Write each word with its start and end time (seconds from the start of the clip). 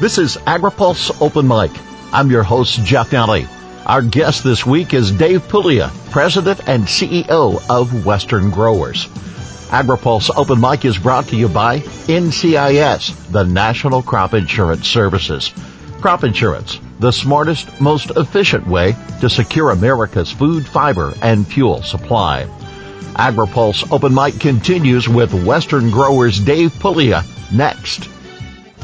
This 0.00 0.18
is 0.18 0.36
AgriPulse 0.38 1.22
Open 1.22 1.46
Mic. 1.46 1.70
I'm 2.12 2.28
your 2.28 2.42
host, 2.42 2.84
Jeff 2.84 3.10
Nalley. 3.10 3.46
Our 3.86 4.02
guest 4.02 4.42
this 4.42 4.66
week 4.66 4.92
is 4.92 5.12
Dave 5.12 5.48
Puglia, 5.48 5.92
President 6.10 6.68
and 6.68 6.82
CEO 6.82 7.62
of 7.70 8.04
Western 8.04 8.50
Growers. 8.50 9.06
AgriPulse 9.70 10.30
Open 10.36 10.60
Mic 10.60 10.84
is 10.84 10.98
brought 10.98 11.28
to 11.28 11.36
you 11.36 11.46
by 11.48 11.78
NCIS, 11.78 13.30
the 13.30 13.44
National 13.44 14.02
Crop 14.02 14.34
Insurance 14.34 14.88
Services. 14.88 15.52
Crop 16.00 16.24
insurance, 16.24 16.80
the 16.98 17.12
smartest, 17.12 17.80
most 17.80 18.10
efficient 18.16 18.66
way 18.66 18.96
to 19.20 19.30
secure 19.30 19.70
America's 19.70 20.32
food, 20.32 20.66
fiber, 20.66 21.14
and 21.22 21.46
fuel 21.46 21.82
supply. 21.84 22.48
AgriPulse 23.14 23.92
Open 23.92 24.12
Mic 24.12 24.40
continues 24.40 25.08
with 25.08 25.46
Western 25.46 25.92
Growers 25.92 26.40
Dave 26.40 26.72
Puglia 26.80 27.22
next. 27.52 28.08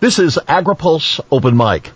This 0.00 0.20
is 0.20 0.38
AgriPulse 0.46 1.18
Open 1.32 1.56
Mic. 1.56 1.90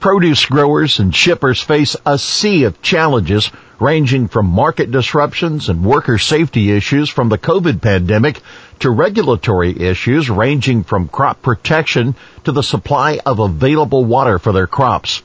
Produce 0.00 0.46
growers 0.46 1.00
and 1.00 1.14
shippers 1.14 1.60
face 1.60 1.94
a 2.06 2.16
sea 2.16 2.64
of 2.64 2.80
challenges 2.80 3.50
ranging 3.78 4.28
from 4.28 4.46
market 4.46 4.90
disruptions 4.90 5.68
and 5.68 5.84
worker 5.84 6.16
safety 6.16 6.72
issues 6.72 7.10
from 7.10 7.28
the 7.28 7.36
COVID 7.36 7.82
pandemic 7.82 8.40
to 8.78 8.88
regulatory 8.88 9.78
issues 9.78 10.30
ranging 10.30 10.82
from 10.82 11.08
crop 11.08 11.42
protection 11.42 12.14
to 12.44 12.52
the 12.52 12.62
supply 12.62 13.20
of 13.26 13.38
available 13.38 14.06
water 14.06 14.38
for 14.38 14.52
their 14.52 14.66
crops. 14.66 15.22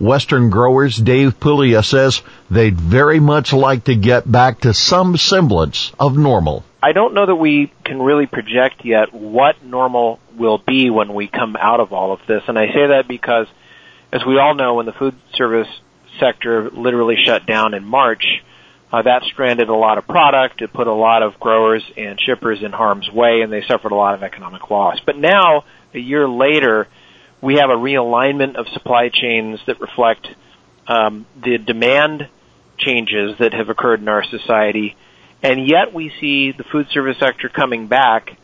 Western 0.00 0.50
growers 0.50 0.96
Dave 0.96 1.38
Puglia 1.38 1.84
says 1.84 2.22
they'd 2.50 2.80
very 2.80 3.20
much 3.20 3.52
like 3.52 3.84
to 3.84 3.94
get 3.94 4.28
back 4.28 4.62
to 4.62 4.74
some 4.74 5.16
semblance 5.16 5.92
of 6.00 6.18
normal. 6.18 6.64
I 6.82 6.92
don't 6.92 7.14
know 7.14 7.26
that 7.26 7.36
we 7.36 7.72
can 7.84 8.02
really 8.02 8.26
project 8.26 8.84
yet 8.84 9.14
what 9.14 9.64
normal 9.64 10.18
will 10.36 10.58
be 10.58 10.90
when 10.90 11.14
we 11.14 11.28
come 11.28 11.54
out 11.56 11.78
of 11.78 11.92
all 11.92 12.12
of 12.12 12.20
this. 12.26 12.42
And 12.48 12.58
I 12.58 12.66
say 12.66 12.88
that 12.88 13.04
because, 13.06 13.46
as 14.12 14.22
we 14.26 14.38
all 14.38 14.56
know, 14.56 14.74
when 14.74 14.86
the 14.86 14.92
food 14.92 15.14
service 15.34 15.68
sector 16.18 16.70
literally 16.70 17.16
shut 17.24 17.46
down 17.46 17.74
in 17.74 17.84
March, 17.84 18.24
uh, 18.92 19.00
that 19.02 19.22
stranded 19.32 19.68
a 19.68 19.74
lot 19.74 19.96
of 19.96 20.06
product. 20.08 20.60
It 20.60 20.72
put 20.72 20.88
a 20.88 20.92
lot 20.92 21.22
of 21.22 21.38
growers 21.38 21.84
and 21.96 22.20
shippers 22.20 22.62
in 22.62 22.72
harm's 22.72 23.08
way, 23.10 23.42
and 23.42 23.52
they 23.52 23.62
suffered 23.62 23.92
a 23.92 23.96
lot 23.96 24.14
of 24.14 24.24
economic 24.24 24.68
loss. 24.68 24.98
But 25.06 25.16
now, 25.16 25.64
a 25.94 25.98
year 25.98 26.28
later, 26.28 26.88
we 27.40 27.54
have 27.54 27.70
a 27.70 27.76
realignment 27.76 28.56
of 28.56 28.66
supply 28.74 29.08
chains 29.08 29.60
that 29.66 29.80
reflect 29.80 30.26
um, 30.88 31.26
the 31.42 31.58
demand 31.58 32.28
changes 32.76 33.38
that 33.38 33.54
have 33.54 33.68
occurred 33.68 34.00
in 34.00 34.08
our 34.08 34.24
society 34.24 34.96
and 35.42 35.66
yet 35.66 35.92
we 35.92 36.12
see 36.20 36.52
the 36.52 36.64
food 36.64 36.86
service 36.90 37.18
sector 37.18 37.48
coming 37.48 37.88
back 37.88 38.36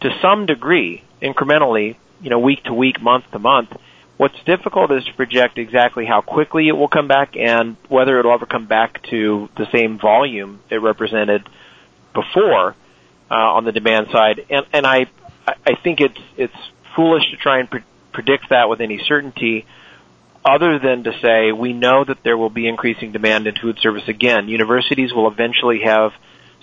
to 0.00 0.10
some 0.20 0.46
degree, 0.46 1.04
incrementally, 1.22 1.96
you 2.20 2.30
know, 2.30 2.38
week 2.38 2.64
to 2.64 2.74
week, 2.74 3.00
month 3.00 3.24
to 3.32 3.38
month. 3.38 3.70
What's 4.16 4.42
difficult 4.44 4.90
is 4.92 5.04
to 5.04 5.14
project 5.14 5.58
exactly 5.58 6.04
how 6.04 6.20
quickly 6.20 6.68
it 6.68 6.72
will 6.72 6.88
come 6.88 7.08
back 7.08 7.36
and 7.36 7.76
whether 7.88 8.18
it'll 8.18 8.34
ever 8.34 8.46
come 8.46 8.66
back 8.66 9.02
to 9.04 9.48
the 9.56 9.66
same 9.72 9.98
volume 9.98 10.60
it 10.68 10.76
represented 10.76 11.48
before 12.12 12.74
uh, 13.30 13.34
on 13.34 13.64
the 13.64 13.72
demand 13.72 14.08
side. 14.12 14.44
And, 14.50 14.66
and 14.72 14.86
I, 14.86 15.06
I 15.46 15.74
think 15.82 16.00
it's 16.00 16.18
it's 16.36 16.52
foolish 16.96 17.30
to 17.30 17.36
try 17.36 17.60
and 17.60 17.70
pre- 17.70 17.84
predict 18.12 18.50
that 18.50 18.68
with 18.68 18.80
any 18.80 19.00
certainty 19.06 19.64
other 20.44 20.78
than 20.78 21.04
to 21.04 21.12
say 21.20 21.52
we 21.52 21.72
know 21.72 22.04
that 22.04 22.22
there 22.22 22.36
will 22.36 22.50
be 22.50 22.66
increasing 22.66 23.12
demand 23.12 23.46
in 23.46 23.54
food 23.54 23.78
service 23.80 24.08
again. 24.08 24.48
Universities 24.48 25.12
will 25.12 25.28
eventually 25.28 25.80
have 25.84 26.12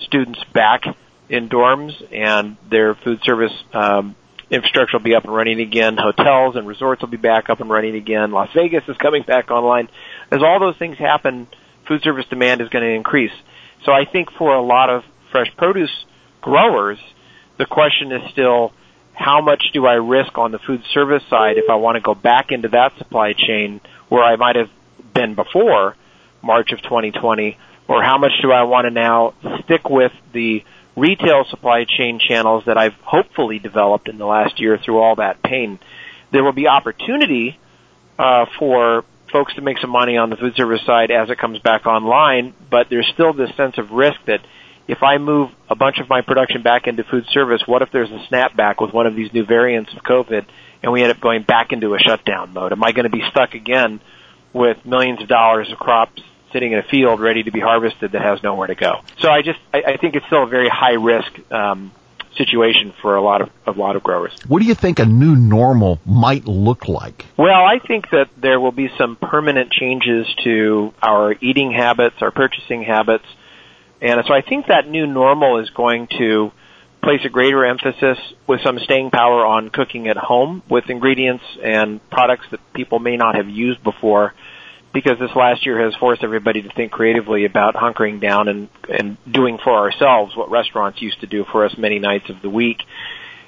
students 0.02 0.40
back 0.54 0.84
in 1.30 1.50
dorms 1.50 1.92
and 2.14 2.58
their 2.70 2.96
food 2.96 3.20
service 3.24 3.52
um, 3.74 4.16
infrastructure 4.50 4.98
will 4.98 5.04
be 5.04 5.16
up 5.16 5.26
and 5.26 5.34
running 5.34 5.60
again. 5.60 5.98
Hotels 5.98 6.56
and 6.56 6.68
resorts 6.68 7.02
will 7.02 7.10
be 7.10 7.18
back 7.18 7.50
up 7.50 7.60
and 7.60 7.70
running 7.70 7.96
again. 7.96 8.32
Las 8.32 8.50
Vegas 8.56 8.84
is 8.88 8.98
coming 8.98 9.24
back 9.24 9.52
online. 9.52 9.90
As 10.32 10.42
all 10.42 10.60
those 10.60 10.78
things 10.78 10.98
happen, 10.98 11.48
food 11.88 12.02
service 12.04 12.26
demand 12.30 12.62
is 12.62 12.70
going 12.70 12.84
to 12.84 12.92
increase. 12.92 13.32
So 13.86 13.92
I 13.92 14.06
think 14.06 14.32
for 14.38 14.56
a 14.56 14.62
lot 14.62 14.90
of 14.90 15.04
fresh 15.32 15.54
produce 15.58 15.92
growers, 16.42 17.00
the 17.58 17.66
question 17.66 18.12
is 18.12 18.32
still 18.32 18.74
how 19.14 19.42
much 19.42 19.72
do 19.74 19.86
I 19.86 19.94
risk 19.94 20.38
on 20.38 20.52
the 20.52 20.60
food 20.60 20.84
service 20.94 21.24
side 21.30 21.58
if 21.58 21.70
I 21.70 21.76
want 21.76 21.96
to 21.96 22.02
go 22.02 22.14
back 22.14 22.52
into 22.52 22.70
that 22.70 22.98
supply 22.98 23.34
chain 23.34 23.82
where 24.10 24.24
I 24.24 24.36
might 24.36 24.56
have 24.56 24.70
been 25.14 25.36
before 25.36 25.96
March 26.42 26.72
of 26.72 26.82
2020 26.84 27.58
or 27.88 28.04
how 28.04 28.18
much 28.18 28.32
do 28.42 28.52
I 28.52 28.64
want 28.64 28.86
to 28.86 28.92
now 28.92 29.34
stick 29.64 29.90
with 29.90 30.12
the 30.34 30.64
retail 30.96 31.46
supply 31.50 31.86
chain 31.86 32.20
channels 32.20 32.64
that 32.66 32.78
I've 32.78 32.96
hopefully 33.04 33.60
developed 33.60 34.10
in 34.10 34.18
the 34.18 34.26
last 34.26 34.60
year 34.60 34.78
through 34.84 34.98
all 35.00 35.16
that 35.18 35.42
pain. 35.44 35.80
There 36.32 36.44
will 36.44 36.54
be 36.54 36.68
opportunity 36.68 37.58
uh, 38.18 38.46
for 38.58 39.06
folks 39.32 39.54
to 39.56 39.62
make 39.62 39.78
some 39.78 39.90
money 39.90 40.18
on 40.18 40.30
the 40.30 40.36
food 40.36 40.56
service 40.56 40.82
side 40.86 41.12
as 41.12 41.30
it 41.30 41.38
comes 41.38 41.60
back 41.60 41.86
online, 41.86 42.54
but 42.70 42.88
there's 42.90 43.08
still 43.14 43.34
this 43.34 43.56
sense 43.56 43.78
of 43.78 43.92
risk 43.92 44.18
that 44.26 44.40
if 44.88 45.04
I 45.04 45.18
move 45.18 45.52
a 45.70 45.76
bunch 45.76 46.00
of 46.00 46.10
my 46.10 46.22
production 46.22 46.64
back 46.64 46.88
into 46.88 47.04
food 47.04 47.26
service, 47.32 47.62
what 47.66 47.82
if 47.82 47.92
there's 47.92 48.10
a 48.10 48.26
snapback 48.32 48.82
with 48.82 48.94
one 48.94 49.06
of 49.06 49.16
these 49.16 49.32
new 49.34 49.46
variants 49.46 49.92
of 49.94 50.02
COVID 50.02 50.46
and 50.82 50.92
we 50.92 51.04
end 51.04 51.12
up 51.12 51.20
going 51.20 51.44
back 51.44 51.72
into 51.72 51.94
a 51.94 52.00
shutdown 52.00 52.54
mode? 52.54 52.72
Am 52.72 52.84
I 52.84 52.92
going 52.92 53.04
to 53.04 53.10
be 53.10 53.24
stuck 53.30 53.54
again 53.54 54.00
with 54.54 54.78
millions 54.86 55.22
of 55.22 55.28
dollars 55.28 55.70
of 55.72 55.78
crops 55.78 56.22
sitting 56.58 56.72
in 56.72 56.80
a 56.80 56.84
field 56.84 57.20
ready 57.20 57.44
to 57.44 57.52
be 57.52 57.60
harvested 57.60 58.14
that 58.14 58.22
has 58.22 58.42
nowhere 58.42 58.66
to 58.66 58.76
go. 58.76 59.02
So 59.20 59.30
I 59.30 59.44
just 59.44 59.60
I, 59.72 59.84
I 59.94 59.98
think 59.98 60.16
it's 60.16 60.26
still 60.26 60.44
a 60.44 60.48
very 60.48 60.70
high 60.70 60.94
risk 60.94 61.32
um, 61.52 61.92
situation 62.36 62.94
for 63.00 63.16
a 63.16 63.22
lot 63.22 63.42
of 63.42 63.50
a 63.68 63.72
lot 63.72 63.96
of 63.96 64.02
growers. 64.02 64.34
What 64.48 64.60
do 64.60 64.66
you 64.66 64.74
think 64.74 64.98
a 64.98 65.06
new 65.06 65.36
normal 65.36 66.00
might 66.04 66.46
look 66.46 66.88
like? 66.88 67.26
Well, 67.38 67.64
I 67.64 67.78
think 67.86 68.10
that 68.10 68.30
there 68.38 68.60
will 68.60 68.72
be 68.72 68.90
some 68.98 69.18
permanent 69.18 69.72
changes 69.72 70.26
to 70.46 70.94
our 71.00 71.36
eating 71.40 71.72
habits, 71.72 72.16
our 72.22 72.32
purchasing 72.32 72.82
habits, 72.82 73.26
and 74.02 74.20
so 74.28 74.34
I 74.34 74.42
think 74.42 74.66
that 74.68 74.88
new 74.88 75.06
normal 75.06 75.60
is 75.60 75.70
going 75.70 76.08
to 76.18 76.52
place 77.04 77.22
a 77.24 77.30
greater 77.30 77.64
emphasis 77.64 78.18
with 78.48 78.62
some 78.64 78.80
staying 78.80 79.12
power 79.12 79.46
on 79.46 79.70
cooking 79.70 80.08
at 80.08 80.18
home 80.18 80.64
with 80.68 80.90
ingredients 80.90 81.44
and 81.64 82.02
products 82.10 82.46
that 82.52 82.60
people 82.74 82.98
may 82.98 83.16
not 83.16 83.36
have 83.36 83.48
used 83.48 83.84
before 83.84 84.34
because 84.98 85.20
this 85.20 85.30
last 85.36 85.64
year 85.64 85.80
has 85.86 85.94
forced 86.00 86.24
everybody 86.24 86.64
to 86.64 86.70
think 86.74 86.92
creatively 86.92 87.46
about 87.46 87.76
hunkering 87.76 88.20
down 88.20 88.48
and, 88.48 88.68
and 88.90 89.16
doing 89.32 89.60
for 89.64 89.78
ourselves 89.78 90.36
what 90.36 90.50
restaurants 90.50 91.00
used 91.04 91.22
to 91.22 91.28
do 91.28 91.46
for 91.52 91.66
us 91.66 91.78
many 91.78 92.00
nights 92.00 92.32
of 92.32 92.42
the 92.42 92.50
week. 92.50 92.82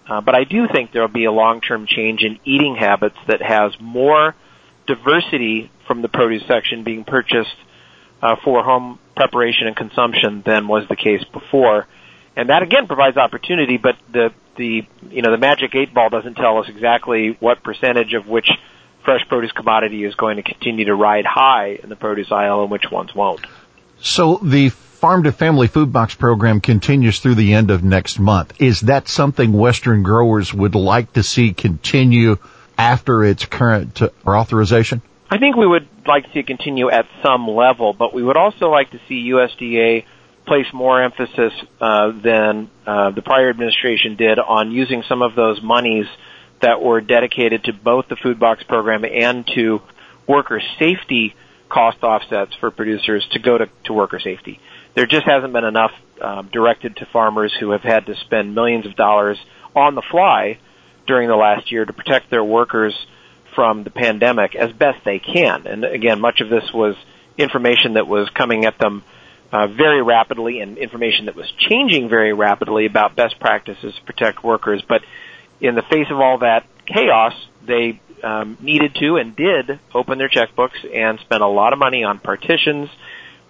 Uh, 0.08 0.22
but 0.22 0.36
I 0.36 0.44
do 0.44 0.68
think 0.72 0.92
there 0.92 1.02
will 1.02 1.08
be 1.08 1.26
a 1.26 1.32
long-term 1.32 1.88
change 1.88 2.22
in 2.22 2.38
eating 2.46 2.76
habits 2.76 3.16
that 3.28 3.42
has 3.42 3.72
more 3.80 4.36
diversity 4.86 5.72
from 5.88 6.04
the 6.04 6.08
produce 6.08 6.44
section 6.48 6.84
being 6.84 7.04
purchased 7.04 7.56
uh, 8.22 8.36
for 8.44 8.64
home 8.64 9.00
preparation 9.16 9.66
and 9.66 9.76
consumption 9.76 10.44
than 10.46 10.68
was 10.68 10.88
the 10.88 10.96
case 10.96 11.24
before. 11.34 11.88
And 12.36 12.50
that 12.50 12.62
again 12.62 12.86
provides 12.86 13.18
opportunity, 13.18 13.78
but 13.78 13.96
the 14.14 14.32
the 14.56 14.84
you 15.10 15.24
know 15.24 15.32
the 15.32 15.40
magic 15.40 15.74
eight 15.74 15.96
ball 15.96 16.10
doesn't 16.10 16.36
tell 16.36 16.60
us 16.60 16.68
exactly 16.70 17.36
what 17.40 17.64
percentage 17.64 18.14
of 18.14 18.28
which 18.28 18.52
fresh 19.10 19.28
produce 19.28 19.52
commodity 19.54 20.04
is 20.04 20.14
going 20.14 20.36
to 20.36 20.44
continue 20.44 20.86
to 20.86 20.94
ride 20.94 21.26
high 21.26 21.80
in 21.82 21.90
the 21.90 21.96
produce 21.96 22.32
aisle 22.32 22.62
and 22.62 22.70
which 22.70 22.92
ones 22.92 23.10
won't. 23.16 23.44
So 24.02 24.40
the 24.44 24.70
farm 24.70 25.24
to 25.24 25.32
family 25.32 25.66
food 25.66 25.92
box 25.92 26.14
program 26.14 26.62
continues 26.62 27.20
through 27.20 27.34
the 27.34 27.56
end 27.56 27.72
of 27.72 27.84
next 27.84 28.20
month. 28.20 28.62
Is 28.62 28.82
that 28.82 29.08
something 29.08 29.52
Western 29.52 30.04
growers 30.04 30.54
would 30.54 30.76
like 30.76 31.14
to 31.14 31.24
see 31.24 31.54
continue 31.54 32.38
after 32.78 33.24
its 33.24 33.46
current 33.46 34.00
authorization? 34.28 35.02
I 35.28 35.40
think 35.40 35.56
we 35.56 35.66
would 35.66 35.88
like 36.06 36.26
to 36.26 36.32
see 36.32 36.40
it 36.42 36.48
continue 36.48 36.92
at 36.92 37.08
some 37.24 37.48
level, 37.48 37.94
but 37.94 38.14
we 38.14 38.22
would 38.22 38.38
also 38.38 38.70
like 38.70 38.92
to 38.92 39.00
see 39.08 39.32
USDA 39.32 40.06
place 40.46 40.68
more 40.72 41.02
emphasis 41.02 41.54
uh, 41.82 42.12
than 42.12 42.70
uh, 42.86 43.10
the 43.10 43.24
prior 43.24 43.50
administration 43.50 44.18
did 44.18 44.38
on 44.38 44.72
using 44.72 45.02
some 45.10 45.24
of 45.24 45.34
those 45.34 45.64
monies 45.64 46.06
that 46.62 46.82
were 46.82 47.02
dedicated 47.02 47.64
to 47.66 47.74
both 47.74 48.08
the 48.10 48.16
food 48.16 48.40
box 48.40 48.64
program 48.64 49.06
and 49.06 49.48
to 49.56 49.82
worker 50.28 50.62
safety 50.78 51.36
cost 51.70 52.04
offsets 52.04 52.54
for 52.60 52.72
producers 52.72 53.26
to 53.32 53.40
go 53.40 53.58
to, 53.58 53.70
to 53.86 53.94
worker 53.94 54.20
safety. 54.20 54.60
There 54.96 55.06
just 55.06 55.26
hasn't 55.26 55.54
been 55.54 55.64
enough 55.64 55.92
um, 56.22 56.50
directed 56.52 56.98
to 56.98 57.06
farmers 57.14 57.54
who 57.60 57.72
have 57.72 57.82
had 57.82 58.08
to 58.08 58.16
spend 58.16 58.56
millions 58.56 58.86
of 58.86 58.96
dollars 58.96 59.38
on 59.76 59.96
the 59.96 60.02
fly 60.12 60.60
during 61.08 61.30
the 61.30 61.36
last 61.36 61.72
year 61.72 61.86
to 61.86 61.94
protect 61.94 62.30
their 62.30 62.44
workers 62.44 62.94
from 63.56 63.84
the 63.84 63.90
pandemic 63.90 64.56
as 64.56 64.72
best 64.74 65.04
they 65.06 65.20
can. 65.20 65.68
And 65.68 65.84
again, 65.84 66.20
much 66.20 66.42
of 66.42 66.50
this 66.50 66.72
was 66.74 66.96
information 67.38 67.94
that 67.94 68.08
was 68.08 68.30
coming 68.30 68.66
at 68.66 68.78
them 68.80 69.04
uh, 69.52 69.68
very 69.68 70.02
rapidly 70.04 70.60
and 70.60 70.78
information 70.78 71.26
that 71.26 71.36
was 71.36 71.52
changing 71.58 72.10
very 72.10 72.34
rapidly 72.34 72.86
about 72.86 73.16
best 73.16 73.40
practices 73.40 73.96
to 73.96 74.02
protect 74.06 74.44
workers. 74.44 74.84
But 74.88 75.02
in 75.62 75.76
the 75.76 75.84
face 75.84 76.08
of 76.10 76.20
all 76.20 76.40
that 76.40 76.66
chaos, 76.86 77.34
they 77.66 78.00
um, 78.24 78.58
needed 78.62 78.96
to 78.96 79.16
and 79.18 79.36
did 79.36 79.80
open 79.94 80.18
their 80.18 80.30
checkbooks 80.30 80.86
and 80.94 81.20
spend 81.20 81.42
a 81.42 81.48
lot 81.48 81.74
of 81.74 81.80
money 81.80 82.04
on 82.04 82.20
partitions, 82.20 82.90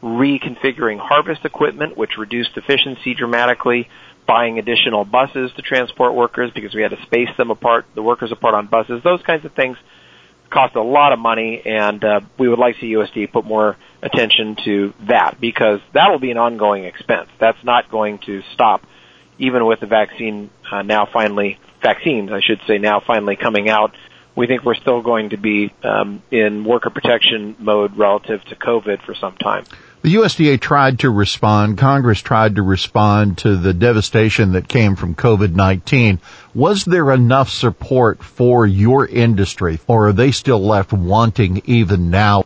reconfiguring 0.01 0.99
harvest 0.99 1.45
equipment, 1.45 1.97
which 1.97 2.17
reduced 2.17 2.51
efficiency 2.55 3.13
dramatically, 3.13 3.89
buying 4.27 4.59
additional 4.59 5.05
buses 5.05 5.51
to 5.55 5.61
transport 5.61 6.13
workers 6.13 6.51
because 6.53 6.73
we 6.73 6.81
had 6.81 6.91
to 6.91 7.01
space 7.03 7.29
them 7.37 7.51
apart, 7.51 7.85
the 7.95 8.03
workers 8.03 8.31
apart 8.31 8.53
on 8.53 8.67
buses. 8.67 9.01
Those 9.03 9.21
kinds 9.23 9.45
of 9.45 9.53
things 9.53 9.77
cost 10.49 10.75
a 10.75 10.81
lot 10.81 11.13
of 11.13 11.19
money, 11.19 11.61
and 11.63 12.03
uh, 12.03 12.21
we 12.37 12.47
would 12.47 12.59
like 12.59 12.79
to 12.79 12.85
USDA 12.85 13.31
put 13.31 13.45
more 13.45 13.77
attention 14.01 14.55
to 14.65 14.93
that 15.07 15.39
because 15.39 15.79
that 15.93 16.09
will 16.09 16.19
be 16.19 16.31
an 16.31 16.37
ongoing 16.37 16.85
expense. 16.85 17.29
That's 17.39 17.63
not 17.63 17.91
going 17.91 18.19
to 18.25 18.41
stop, 18.53 18.83
even 19.37 19.65
with 19.65 19.79
the 19.79 19.85
vaccine 19.85 20.49
uh, 20.71 20.81
now 20.81 21.07
finally 21.11 21.59
vaccines, 21.81 22.31
I 22.31 22.41
should 22.41 22.61
say, 22.67 22.77
now 22.77 23.01
finally 23.05 23.35
coming 23.35 23.69
out. 23.69 23.93
We 24.35 24.47
think 24.47 24.63
we're 24.63 24.75
still 24.75 25.01
going 25.01 25.31
to 25.31 25.37
be 25.37 25.73
um, 25.83 26.21
in 26.31 26.63
worker 26.63 26.89
protection 26.89 27.55
mode 27.59 27.97
relative 27.97 28.43
to 28.45 28.55
COVID 28.55 29.01
for 29.05 29.13
some 29.15 29.35
time. 29.35 29.65
The 30.01 30.15
USDA 30.15 30.61
tried 30.61 30.99
to 30.99 31.09
respond. 31.09 31.77
Congress 31.77 32.21
tried 32.21 32.55
to 32.55 32.61
respond 32.61 33.39
to 33.39 33.57
the 33.57 33.73
devastation 33.73 34.53
that 34.53 34.69
came 34.69 34.95
from 34.95 35.13
COVID-19. 35.13 36.19
Was 36.53 36.85
there 36.85 37.11
enough 37.11 37.49
support 37.49 38.23
for 38.23 38.65
your 38.65 39.05
industry 39.05 39.77
or 39.87 40.07
are 40.07 40.13
they 40.13 40.31
still 40.31 40.65
left 40.65 40.93
wanting 40.93 41.61
even 41.65 42.09
now? 42.09 42.45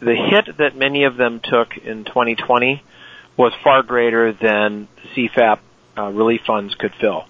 The 0.00 0.16
hit 0.16 0.56
that 0.56 0.76
many 0.76 1.04
of 1.04 1.18
them 1.18 1.40
took 1.44 1.76
in 1.76 2.04
2020 2.04 2.82
was 3.36 3.52
far 3.62 3.82
greater 3.82 4.32
than 4.32 4.88
CFAP 5.14 5.58
uh, 5.98 6.10
relief 6.10 6.40
funds 6.46 6.74
could 6.74 6.94
fill. 6.94 7.26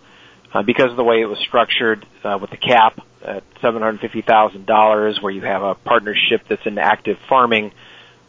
Uh, 0.53 0.63
because 0.63 0.91
of 0.91 0.97
the 0.97 1.05
way 1.05 1.21
it 1.21 1.27
was 1.27 1.39
structured 1.39 2.05
uh, 2.25 2.39
with 2.41 2.51
the 2.51 2.57
cap 2.57 3.01
at 3.25 3.45
$750,000 3.63 5.23
where 5.23 5.33
you 5.33 5.43
have 5.43 5.63
a 5.63 5.75
partnership 5.75 6.43
that's 6.49 6.67
in 6.67 6.79
active 6.79 7.19
farming, 7.29 7.73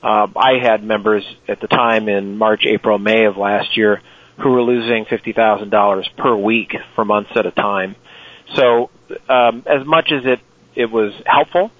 uh, 0.04 0.28
I 0.36 0.60
had 0.62 0.84
members 0.84 1.24
at 1.48 1.62
the 1.62 1.68
time 1.68 2.10
in 2.10 2.38
March, 2.38 2.64
April, 2.66 3.00
May 3.00 3.26
of 3.26 3.38
last 3.38 3.76
year 3.76 4.02
who 4.38 4.52
were 4.52 4.62
losing 4.62 5.06
$50,000 5.06 6.16
per 6.18 6.36
week 6.36 6.76
for 6.96 7.06
months 7.06 7.32
at 7.36 7.46
a 7.46 7.52
time. 7.52 7.96
So, 8.56 8.90
um, 9.30 9.64
as 9.66 9.86
much 9.86 10.12
as 10.12 10.26
it, 10.26 10.40
it 10.76 10.92
was 10.92 11.14
helpful 11.26 11.72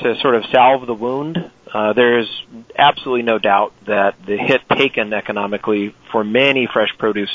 to 0.00 0.16
sort 0.20 0.34
of 0.34 0.44
salve 0.52 0.86
the 0.86 0.94
wound, 0.94 1.38
uh, 1.72 1.92
there's 1.94 2.28
absolutely 2.76 3.22
no 3.22 3.38
doubt 3.38 3.72
that 3.86 4.16
the 4.26 4.36
hit 4.36 4.60
taken 4.68 5.12
economically 5.12 5.94
for 6.10 6.22
many 6.22 6.68
fresh 6.70 6.90
produce 6.98 7.30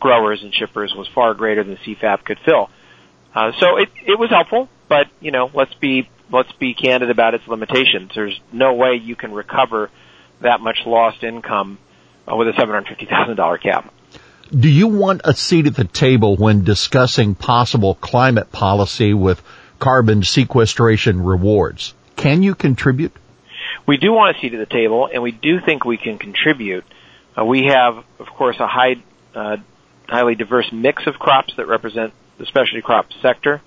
growers 0.00 0.42
and 0.42 0.54
shippers 0.54 0.94
was 0.96 1.06
far 1.08 1.34
greater 1.34 1.62
than 1.62 1.76
CFAP 1.76 2.24
could 2.24 2.38
fill. 2.44 2.70
Uh, 3.34 3.52
so 3.58 3.76
it, 3.76 3.88
it 4.06 4.18
was 4.18 4.30
helpful, 4.30 4.68
but 4.88 5.06
you 5.20 5.30
know, 5.30 5.50
let's 5.54 5.74
be 5.74 6.08
let's 6.32 6.50
be 6.52 6.74
candid 6.74 7.10
about 7.10 7.34
its 7.34 7.46
limitations. 7.46 8.10
There's 8.14 8.38
no 8.52 8.74
way 8.74 8.94
you 8.94 9.16
can 9.16 9.32
recover 9.32 9.90
that 10.40 10.60
much 10.60 10.80
lost 10.86 11.22
income 11.22 11.78
uh, 12.30 12.36
with 12.36 12.48
a 12.48 12.52
$750,000 12.52 13.62
cap. 13.62 13.92
Do 14.56 14.68
you 14.68 14.88
want 14.88 15.20
a 15.24 15.34
seat 15.34 15.66
at 15.66 15.76
the 15.76 15.84
table 15.84 16.36
when 16.36 16.64
discussing 16.64 17.34
possible 17.34 17.94
climate 17.94 18.50
policy 18.50 19.14
with 19.14 19.42
carbon 19.78 20.24
sequestration 20.24 21.22
rewards? 21.22 21.94
Can 22.16 22.42
you 22.42 22.54
contribute? 22.54 23.12
We 23.86 23.96
do 23.96 24.12
want 24.12 24.36
a 24.36 24.40
seat 24.40 24.54
at 24.54 24.58
the 24.58 24.72
table, 24.72 25.08
and 25.12 25.22
we 25.22 25.30
do 25.30 25.60
think 25.64 25.84
we 25.84 25.96
can 25.96 26.18
contribute. 26.18 26.84
Uh, 27.38 27.44
we 27.44 27.66
have, 27.66 28.04
of 28.18 28.26
course, 28.36 28.56
a 28.58 28.66
high, 28.66 28.96
uh, 29.34 29.56
highly 30.10 30.34
diverse 30.34 30.68
mix 30.72 31.06
of 31.06 31.14
crops 31.14 31.54
that 31.56 31.66
represent 31.66 32.12
the 32.38 32.46
specialty 32.46 32.82
crop 32.82 33.06
sector, 33.22 33.62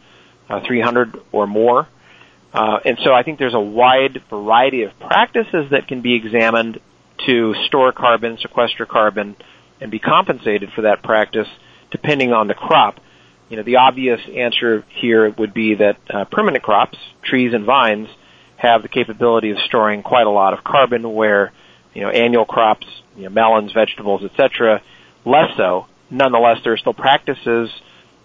uh, 0.50 0.60
300 0.66 1.16
or 1.32 1.48
more. 1.48 1.88
Uh, 2.54 2.80
and 2.86 3.00
so 3.04 3.14
I 3.14 3.24
think 3.24 3.40
there's 3.40 3.54
a 3.54 3.60
wide 3.60 4.22
variety 4.30 4.84
of 4.84 4.92
practices 5.00 5.72
that 5.72 5.88
can 5.88 6.02
be 6.02 6.16
examined 6.16 6.80
to 7.26 7.56
store 7.66 7.92
carbon, 7.92 8.38
sequester 8.42 8.86
carbon, 8.86 9.36
and 9.82 9.90
be 9.90 10.00
compensated 10.00 10.72
for 10.76 10.82
that 10.82 11.02
practice 11.02 11.48
depending 11.92 12.34
on 12.34 12.48
the 12.48 12.54
crop. 12.54 13.00
You 13.50 13.58
know, 13.58 13.64
the 13.64 13.78
obvious 13.78 14.20
answer 14.36 14.84
here 14.90 15.30
would 15.30 15.54
be 15.54 15.76
that 15.76 15.98
uh, 16.10 16.26
permanent 16.26 16.64
crops, 16.64 16.98
trees 17.24 17.54
and 17.54 17.66
vines, 17.66 18.10
have 18.56 18.82
the 18.82 18.88
capability 18.88 19.52
of 19.52 19.58
storing 19.66 20.04
quite 20.04 20.26
a 20.26 20.30
lot 20.30 20.54
of 20.54 20.64
carbon 20.64 21.14
where, 21.14 21.52
you 21.94 22.02
know, 22.02 22.10
annual 22.10 22.46
crops, 22.46 22.88
you 23.16 23.24
know, 23.24 23.30
melons, 23.30 23.72
vegetables, 23.74 24.24
etc., 24.24 24.82
less 25.26 25.56
so. 25.58 25.86
Nonetheless, 26.14 26.60
there 26.64 26.74
are 26.74 26.78
still 26.78 26.94
practices 26.94 27.70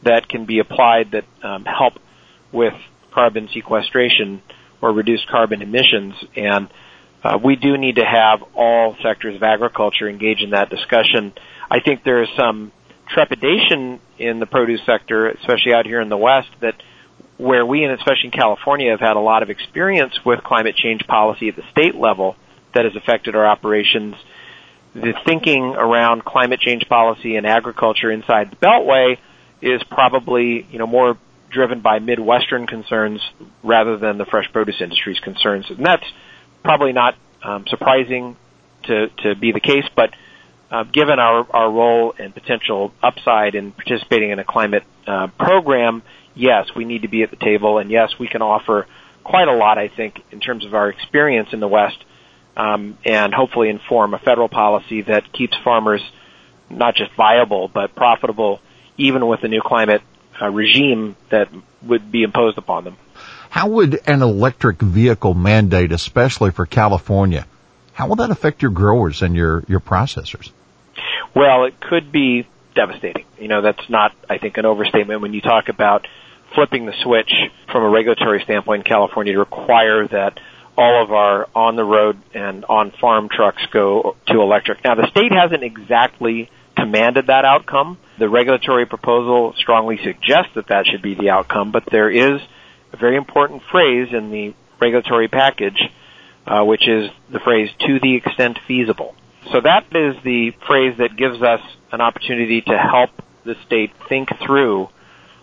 that 0.04 0.28
can 0.28 0.44
be 0.44 0.58
applied 0.58 1.12
that 1.12 1.24
um, 1.42 1.64
help 1.64 1.94
with 2.52 2.74
carbon 3.12 3.48
sequestration 3.52 4.42
or 4.80 4.92
reduce 4.92 5.24
carbon 5.30 5.62
emissions. 5.62 6.14
And 6.36 6.68
uh, 7.24 7.38
we 7.42 7.56
do 7.56 7.76
need 7.76 7.96
to 7.96 8.04
have 8.04 8.42
all 8.54 8.94
sectors 9.02 9.36
of 9.36 9.42
agriculture 9.42 10.08
engage 10.08 10.40
in 10.40 10.50
that 10.50 10.70
discussion. 10.70 11.32
I 11.70 11.80
think 11.80 12.04
there 12.04 12.22
is 12.22 12.28
some 12.36 12.72
trepidation 13.08 14.00
in 14.18 14.38
the 14.38 14.46
produce 14.46 14.80
sector, 14.86 15.28
especially 15.28 15.72
out 15.74 15.86
here 15.86 16.00
in 16.00 16.08
the 16.08 16.16
West, 16.16 16.48
that 16.60 16.74
where 17.38 17.64
we 17.64 17.84
and 17.84 17.92
especially 17.92 18.26
in 18.26 18.30
California 18.32 18.90
have 18.90 19.00
had 19.00 19.16
a 19.16 19.20
lot 19.20 19.42
of 19.42 19.50
experience 19.50 20.12
with 20.26 20.42
climate 20.42 20.76
change 20.76 21.06
policy 21.06 21.48
at 21.48 21.56
the 21.56 21.62
state 21.70 21.94
level 21.94 22.36
that 22.74 22.84
has 22.84 22.94
affected 22.96 23.34
our 23.34 23.46
operations. 23.46 24.14
The 24.94 25.14
thinking 25.24 25.74
around 25.76 26.24
climate 26.24 26.60
change 26.60 26.88
policy 26.88 27.36
and 27.36 27.46
agriculture 27.46 28.10
inside 28.10 28.50
the 28.50 28.56
Beltway 28.56 29.18
is 29.60 29.82
probably, 29.84 30.66
you 30.70 30.78
know, 30.78 30.86
more 30.86 31.18
driven 31.50 31.80
by 31.80 31.98
Midwestern 31.98 32.66
concerns 32.66 33.20
rather 33.62 33.96
than 33.96 34.18
the 34.18 34.24
fresh 34.24 34.50
produce 34.52 34.80
industry's 34.80 35.20
concerns. 35.20 35.66
And 35.70 35.84
that's 35.84 36.04
probably 36.62 36.92
not 36.92 37.16
um, 37.42 37.64
surprising 37.68 38.36
to, 38.84 39.08
to 39.22 39.34
be 39.34 39.52
the 39.52 39.60
case, 39.60 39.84
but 39.94 40.10
uh, 40.70 40.84
given 40.84 41.18
our, 41.18 41.46
our 41.50 41.70
role 41.70 42.14
and 42.18 42.34
potential 42.34 42.92
upside 43.02 43.54
in 43.54 43.72
participating 43.72 44.30
in 44.30 44.38
a 44.38 44.44
climate 44.44 44.84
uh, 45.06 45.28
program, 45.38 46.02
yes, 46.34 46.68
we 46.76 46.84
need 46.84 47.02
to 47.02 47.08
be 47.08 47.22
at 47.22 47.30
the 47.30 47.36
table, 47.36 47.78
and 47.78 47.90
yes, 47.90 48.12
we 48.18 48.28
can 48.28 48.42
offer 48.42 48.86
quite 49.24 49.48
a 49.48 49.54
lot, 49.54 49.78
I 49.78 49.88
think, 49.88 50.22
in 50.30 50.40
terms 50.40 50.64
of 50.64 50.74
our 50.74 50.88
experience 50.90 51.50
in 51.52 51.60
the 51.60 51.68
West, 51.68 51.98
um, 52.58 52.98
and 53.04 53.32
hopefully 53.32 53.70
inform 53.70 54.12
a 54.12 54.18
federal 54.18 54.48
policy 54.48 55.02
that 55.02 55.32
keeps 55.32 55.56
farmers 55.62 56.02
not 56.68 56.96
just 56.96 57.12
viable 57.14 57.68
but 57.68 57.94
profitable, 57.94 58.60
even 58.98 59.26
with 59.26 59.40
the 59.40 59.48
new 59.48 59.62
climate 59.64 60.02
uh, 60.42 60.50
regime 60.50 61.16
that 61.30 61.48
would 61.82 62.10
be 62.10 62.24
imposed 62.24 62.58
upon 62.58 62.84
them. 62.84 62.96
How 63.48 63.68
would 63.68 64.00
an 64.06 64.20
electric 64.20 64.82
vehicle 64.82 65.32
mandate, 65.34 65.92
especially 65.92 66.50
for 66.50 66.66
California, 66.66 67.46
how 67.94 68.08
will 68.08 68.16
that 68.16 68.30
affect 68.30 68.60
your 68.60 68.70
growers 68.72 69.22
and 69.22 69.34
your, 69.34 69.64
your 69.68 69.80
processors? 69.80 70.50
Well, 71.34 71.64
it 71.64 71.80
could 71.80 72.12
be 72.12 72.46
devastating. 72.74 73.24
You 73.38 73.48
know, 73.48 73.62
that's 73.62 73.88
not, 73.88 74.14
I 74.28 74.38
think, 74.38 74.56
an 74.58 74.66
overstatement 74.66 75.22
when 75.22 75.32
you 75.32 75.40
talk 75.40 75.68
about 75.68 76.06
flipping 76.54 76.86
the 76.86 76.94
switch 77.02 77.32
from 77.70 77.84
a 77.84 77.88
regulatory 77.88 78.42
standpoint 78.42 78.86
in 78.86 78.90
California 78.90 79.32
to 79.32 79.38
require 79.38 80.06
that 80.08 80.38
all 80.78 81.02
of 81.02 81.10
our 81.10 81.48
on 81.56 81.74
the 81.74 81.84
road 81.84 82.16
and 82.32 82.64
on 82.66 82.92
farm 83.00 83.28
trucks 83.28 83.60
go 83.72 84.16
to 84.28 84.40
electric. 84.40 84.84
Now, 84.84 84.94
the 84.94 85.08
state 85.10 85.32
hasn't 85.32 85.64
exactly 85.64 86.48
commanded 86.76 87.26
that 87.26 87.44
outcome. 87.44 87.98
The 88.18 88.28
regulatory 88.28 88.86
proposal 88.86 89.54
strongly 89.56 89.98
suggests 89.98 90.54
that 90.54 90.68
that 90.68 90.86
should 90.86 91.02
be 91.02 91.14
the 91.14 91.30
outcome, 91.30 91.72
but 91.72 91.82
there 91.90 92.08
is 92.08 92.40
a 92.92 92.96
very 92.96 93.16
important 93.16 93.62
phrase 93.72 94.08
in 94.12 94.30
the 94.30 94.54
regulatory 94.80 95.26
package, 95.26 95.82
uh, 96.46 96.64
which 96.64 96.86
is 96.86 97.10
the 97.28 97.40
phrase 97.40 97.70
"to 97.80 97.98
the 98.00 98.14
extent 98.14 98.58
feasible." 98.68 99.16
So 99.50 99.60
that 99.60 99.86
is 99.90 100.22
the 100.22 100.52
phrase 100.66 100.96
that 100.98 101.16
gives 101.16 101.42
us 101.42 101.60
an 101.90 102.00
opportunity 102.00 102.60
to 102.60 102.78
help 102.78 103.10
the 103.44 103.56
state 103.66 103.90
think 104.08 104.28
through 104.46 104.88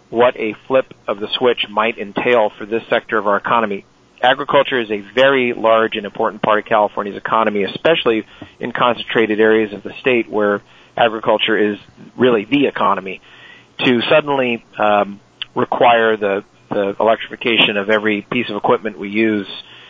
what 0.10 0.38
a 0.38 0.54
flip 0.68 0.94
of 1.08 1.20
the 1.20 1.27
switch 1.38 1.68
might 1.70 1.98
entail 1.98 2.51
for 2.58 2.65
this 2.65 2.84
sector 2.89 3.18
of 3.18 3.27
our 3.27 3.36
economy. 3.36 3.84
Agriculture 4.22 4.79
is 4.79 4.89
a 4.89 5.01
very 5.13 5.53
large 5.53 5.95
and 5.95 6.05
important 6.05 6.41
part 6.41 6.60
of 6.60 6.65
California's 6.65 7.17
economy, 7.17 7.63
especially 7.63 8.25
in 8.60 8.72
concentrated 8.72 9.39
areas 9.39 9.74
of 9.74 9.84
the 9.84 9.93
state 10.00 10.29
where 10.29 10.62
agriculture 10.98 11.57
is 11.57 11.77
really 12.17 12.45
the 12.45 12.65
economy. 12.65 13.22
To 13.79 14.01
suddenly 14.10 14.65
um, 14.79 15.19
require 15.53 16.15
the, 16.15 16.45
the 16.69 16.95
electrification 17.00 17.75
of 17.75 17.89
every 17.89 18.22
piece 18.22 18.50
of 18.50 18.55
equipment 18.55 18.98
we 18.98 19.10
use, 19.10 19.48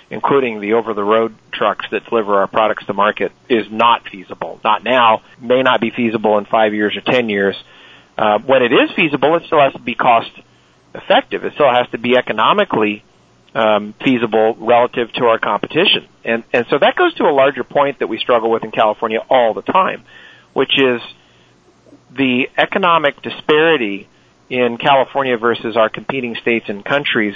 including 0.10 0.60
the 0.60 0.74
over-the-road 0.74 1.36
trucks 1.54 1.86
that 1.92 2.06
deliver 2.10 2.36
our 2.40 2.48
products 2.48 2.86
to 2.88 2.94
market, 2.94 3.32
is 3.48 3.68
not 3.70 4.10
feasible. 4.10 4.60
Not 4.64 4.84
now. 4.84 5.22
May 5.40 5.62
not 5.62 5.80
be 5.80 5.92
feasible 5.92 6.38
in 6.40 6.46
five 6.46 6.74
years 6.74 6.98
or 6.98 7.02
ten 7.02 7.30
years. 7.30 7.56
Uh, 8.18 8.40
when 8.40 8.64
it 8.64 8.74
is 8.74 8.90
feasible, 8.96 9.36
it 9.38 9.44
still 9.46 9.62
has 9.62 9.74
to 9.74 9.80
be 9.80 9.94
cost 9.94 10.32
effective. 10.94 11.46
It 11.46 11.54
still 11.54 11.72
has 11.72 11.88
to 11.92 12.00
be 12.00 12.18
economically 12.18 13.05
um, 13.56 13.94
feasible 14.04 14.56
relative 14.60 15.12
to 15.14 15.26
our 15.26 15.40
competition. 15.40 16.08
And 16.24 16.44
and 16.54 16.66
so 16.70 16.78
that 16.78 16.96
goes 16.96 17.14
to 17.16 17.24
a 17.24 17.34
larger 17.34 17.64
point 17.64 18.00
that 18.00 18.08
we 18.08 18.20
struggle 18.20 18.52
with 18.52 18.64
in 18.64 18.72
California 18.72 19.20
all 19.30 19.54
the 19.54 19.62
time, 19.62 20.04
which 20.54 20.78
is 20.78 21.02
the 22.12 22.50
economic 22.58 23.22
disparity 23.22 24.08
in 24.50 24.78
California 24.78 25.38
versus 25.38 25.76
our 25.76 25.90
competing 25.90 26.36
states 26.36 26.66
and 26.68 26.84
countries 26.84 27.36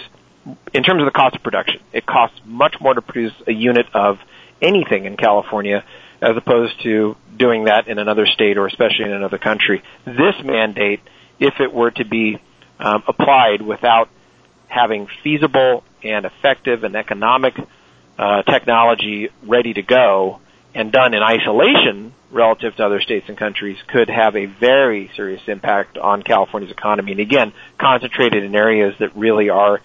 in 0.73 0.83
terms 0.83 1.01
of 1.01 1.05
the 1.05 1.11
cost 1.11 1.35
of 1.35 1.43
production. 1.43 1.81
It 1.93 2.05
costs 2.05 2.39
much 2.45 2.75
more 2.79 2.93
to 2.93 3.01
produce 3.01 3.33
a 3.47 3.51
unit 3.51 3.87
of 3.93 4.19
anything 4.61 5.05
in 5.05 5.15
California 5.15 5.83
as 6.21 6.35
opposed 6.35 6.81
to 6.83 7.15
doing 7.37 7.65
that 7.65 7.87
in 7.87 7.97
another 7.97 8.25
state 8.25 8.57
or 8.57 8.67
especially 8.67 9.05
in 9.05 9.13
another 9.13 9.37
country. 9.37 9.81
This 10.05 10.35
mandate, 10.43 10.99
if 11.39 11.53
it 11.59 11.73
were 11.73 11.91
to 11.91 12.05
be 12.05 12.39
um, 12.77 13.03
applied 13.07 13.61
without 13.61 14.09
having 14.69 15.07
feasible 15.23 15.83
and 16.03 16.25
effective 16.25 16.83
and 16.83 16.95
economic 16.95 17.55
uh, 18.17 18.43
technology 18.43 19.29
ready 19.43 19.73
to 19.73 19.81
go 19.81 20.39
and 20.73 20.91
done 20.91 21.13
in 21.13 21.21
isolation 21.21 22.13
relative 22.31 22.75
to 22.75 22.85
other 22.85 23.01
states 23.01 23.25
and 23.27 23.37
countries 23.37 23.77
could 23.87 24.07
have 24.07 24.35
a 24.35 24.45
very 24.45 25.09
serious 25.15 25.41
impact 25.47 25.97
on 25.97 26.21
California's 26.21 26.71
economy. 26.71 27.11
And 27.11 27.19
again, 27.19 27.53
concentrated 27.79 28.43
in 28.43 28.55
areas 28.55 28.93
that 28.99 29.15
really 29.15 29.49
are 29.49 29.81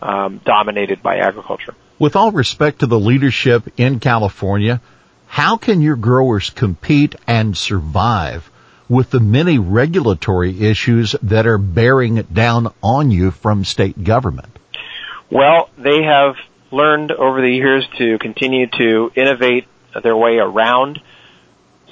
um, 0.00 0.40
dominated 0.44 1.02
by 1.02 1.18
agriculture. 1.18 1.74
With 1.98 2.14
all 2.14 2.30
respect 2.30 2.80
to 2.80 2.86
the 2.86 2.98
leadership 2.98 3.64
in 3.76 3.98
California, 3.98 4.80
how 5.26 5.56
can 5.56 5.82
your 5.82 5.96
growers 5.96 6.50
compete 6.50 7.16
and 7.26 7.56
survive 7.56 8.48
with 8.88 9.10
the 9.10 9.20
many 9.20 9.58
regulatory 9.58 10.64
issues 10.64 11.14
that 11.22 11.46
are 11.46 11.58
bearing 11.58 12.22
down 12.32 12.72
on 12.82 13.10
you 13.10 13.30
from 13.30 13.64
state 13.64 14.02
government? 14.02 14.58
Well, 15.30 15.68
they 15.76 16.02
have 16.02 16.36
learned 16.70 17.12
over 17.12 17.40
the 17.40 17.50
years 17.50 17.86
to 17.98 18.18
continue 18.18 18.66
to 18.66 19.10
innovate 19.14 19.66
their 20.02 20.16
way 20.16 20.38
around 20.38 21.00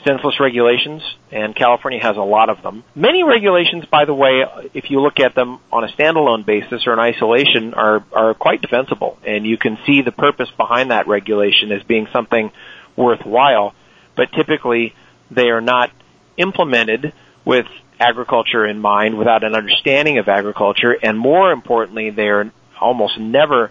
senseless 0.06 0.38
regulations, 0.38 1.02
and 1.32 1.54
California 1.54 2.00
has 2.00 2.16
a 2.16 2.22
lot 2.22 2.48
of 2.48 2.62
them. 2.62 2.84
Many 2.94 3.24
regulations, 3.24 3.84
by 3.86 4.04
the 4.04 4.14
way, 4.14 4.44
if 4.72 4.90
you 4.90 5.00
look 5.00 5.18
at 5.18 5.34
them 5.34 5.58
on 5.72 5.84
a 5.84 5.88
standalone 5.88 6.46
basis 6.46 6.86
or 6.86 6.92
in 6.92 7.00
isolation, 7.00 7.74
are, 7.74 8.04
are 8.12 8.34
quite 8.34 8.62
defensible, 8.62 9.18
and 9.26 9.44
you 9.44 9.58
can 9.58 9.78
see 9.84 10.02
the 10.02 10.12
purpose 10.12 10.48
behind 10.56 10.92
that 10.92 11.08
regulation 11.08 11.72
as 11.72 11.82
being 11.82 12.06
something 12.12 12.52
worthwhile, 12.94 13.74
but 14.14 14.30
typically 14.32 14.94
they 15.30 15.48
are 15.48 15.60
not 15.60 15.90
implemented 16.36 17.12
with 17.44 17.66
agriculture 17.98 18.66
in 18.66 18.78
mind, 18.78 19.16
without 19.16 19.44
an 19.44 19.54
understanding 19.54 20.18
of 20.18 20.28
agriculture, 20.28 20.92
and 21.02 21.18
more 21.18 21.52
importantly, 21.52 22.10
they 22.10 22.28
are 22.28 22.50
almost 22.80 23.18
never 23.18 23.70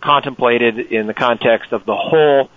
contemplated 0.00 0.78
in 0.78 1.06
the 1.06 1.14
context 1.14 1.72
of 1.72 1.84
the 1.84 1.94
whole 1.94 2.50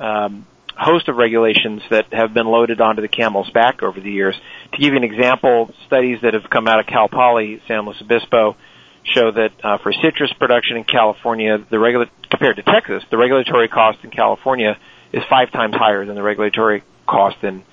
um, 0.00 0.46
host 0.76 1.08
of 1.08 1.16
regulations 1.16 1.82
that 1.90 2.12
have 2.12 2.34
been 2.34 2.46
loaded 2.46 2.80
onto 2.80 3.02
the 3.02 3.08
camel's 3.08 3.50
back 3.50 3.82
over 3.82 4.00
the 4.00 4.10
years. 4.10 4.34
To 4.72 4.78
give 4.78 4.92
you 4.92 4.96
an 4.96 5.04
example, 5.04 5.72
studies 5.86 6.18
that 6.22 6.34
have 6.34 6.50
come 6.50 6.68
out 6.68 6.80
of 6.80 6.86
Cal 6.86 7.08
Poly 7.08 7.60
San 7.66 7.84
Luis 7.84 8.00
Obispo 8.00 8.56
show 9.04 9.30
that 9.30 9.52
uh, 9.62 9.78
for 9.78 9.92
citrus 9.92 10.32
production 10.38 10.76
in 10.76 10.84
California, 10.84 11.58
the 11.70 11.78
regula- 11.78 12.10
compared 12.30 12.56
to 12.56 12.62
Texas, 12.62 13.02
the 13.10 13.16
regulatory 13.16 13.68
cost 13.68 13.98
in 14.04 14.10
California 14.10 14.76
is 15.12 15.22
five 15.30 15.50
times 15.50 15.74
higher 15.74 16.04
than 16.04 16.14
the 16.14 16.22
regulatory 16.22 16.82
cost 17.06 17.42
in 17.42 17.64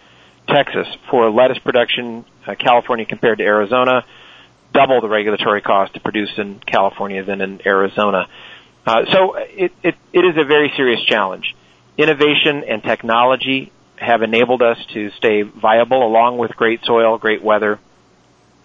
Texas. 0.48 0.88
For 1.10 1.30
lettuce 1.30 1.60
production, 1.60 2.26
uh, 2.46 2.56
California 2.56 3.06
compared 3.06 3.40
to 3.40 3.44
Arizona, 3.44 4.06
double 4.74 5.02
the 5.02 5.10
regulatory 5.10 5.62
cost 5.62 5.94
to 5.94 6.00
produce 6.00 6.32
in 6.38 6.60
California 6.60 7.24
than 7.24 7.42
in 7.42 7.62
Arizona. 7.66 8.28
Uh, 8.86 9.06
so 9.12 9.36
it, 9.36 9.72
it, 9.84 9.96
it 10.14 10.20
is 10.20 10.38
a 10.38 10.44
very 10.44 10.72
serious 10.76 11.04
challenge. 11.04 11.56
Innovation 11.98 12.64
and 12.68 12.84
technology 12.84 13.72
have 13.98 14.22
enabled 14.22 14.62
us 14.62 14.78
to 14.94 15.10
stay 15.12 15.42
viable 15.42 16.06
along 16.06 16.38
with 16.38 16.52
great 16.56 16.84
soil, 16.84 17.18
great 17.18 17.42
weather, 17.42 17.80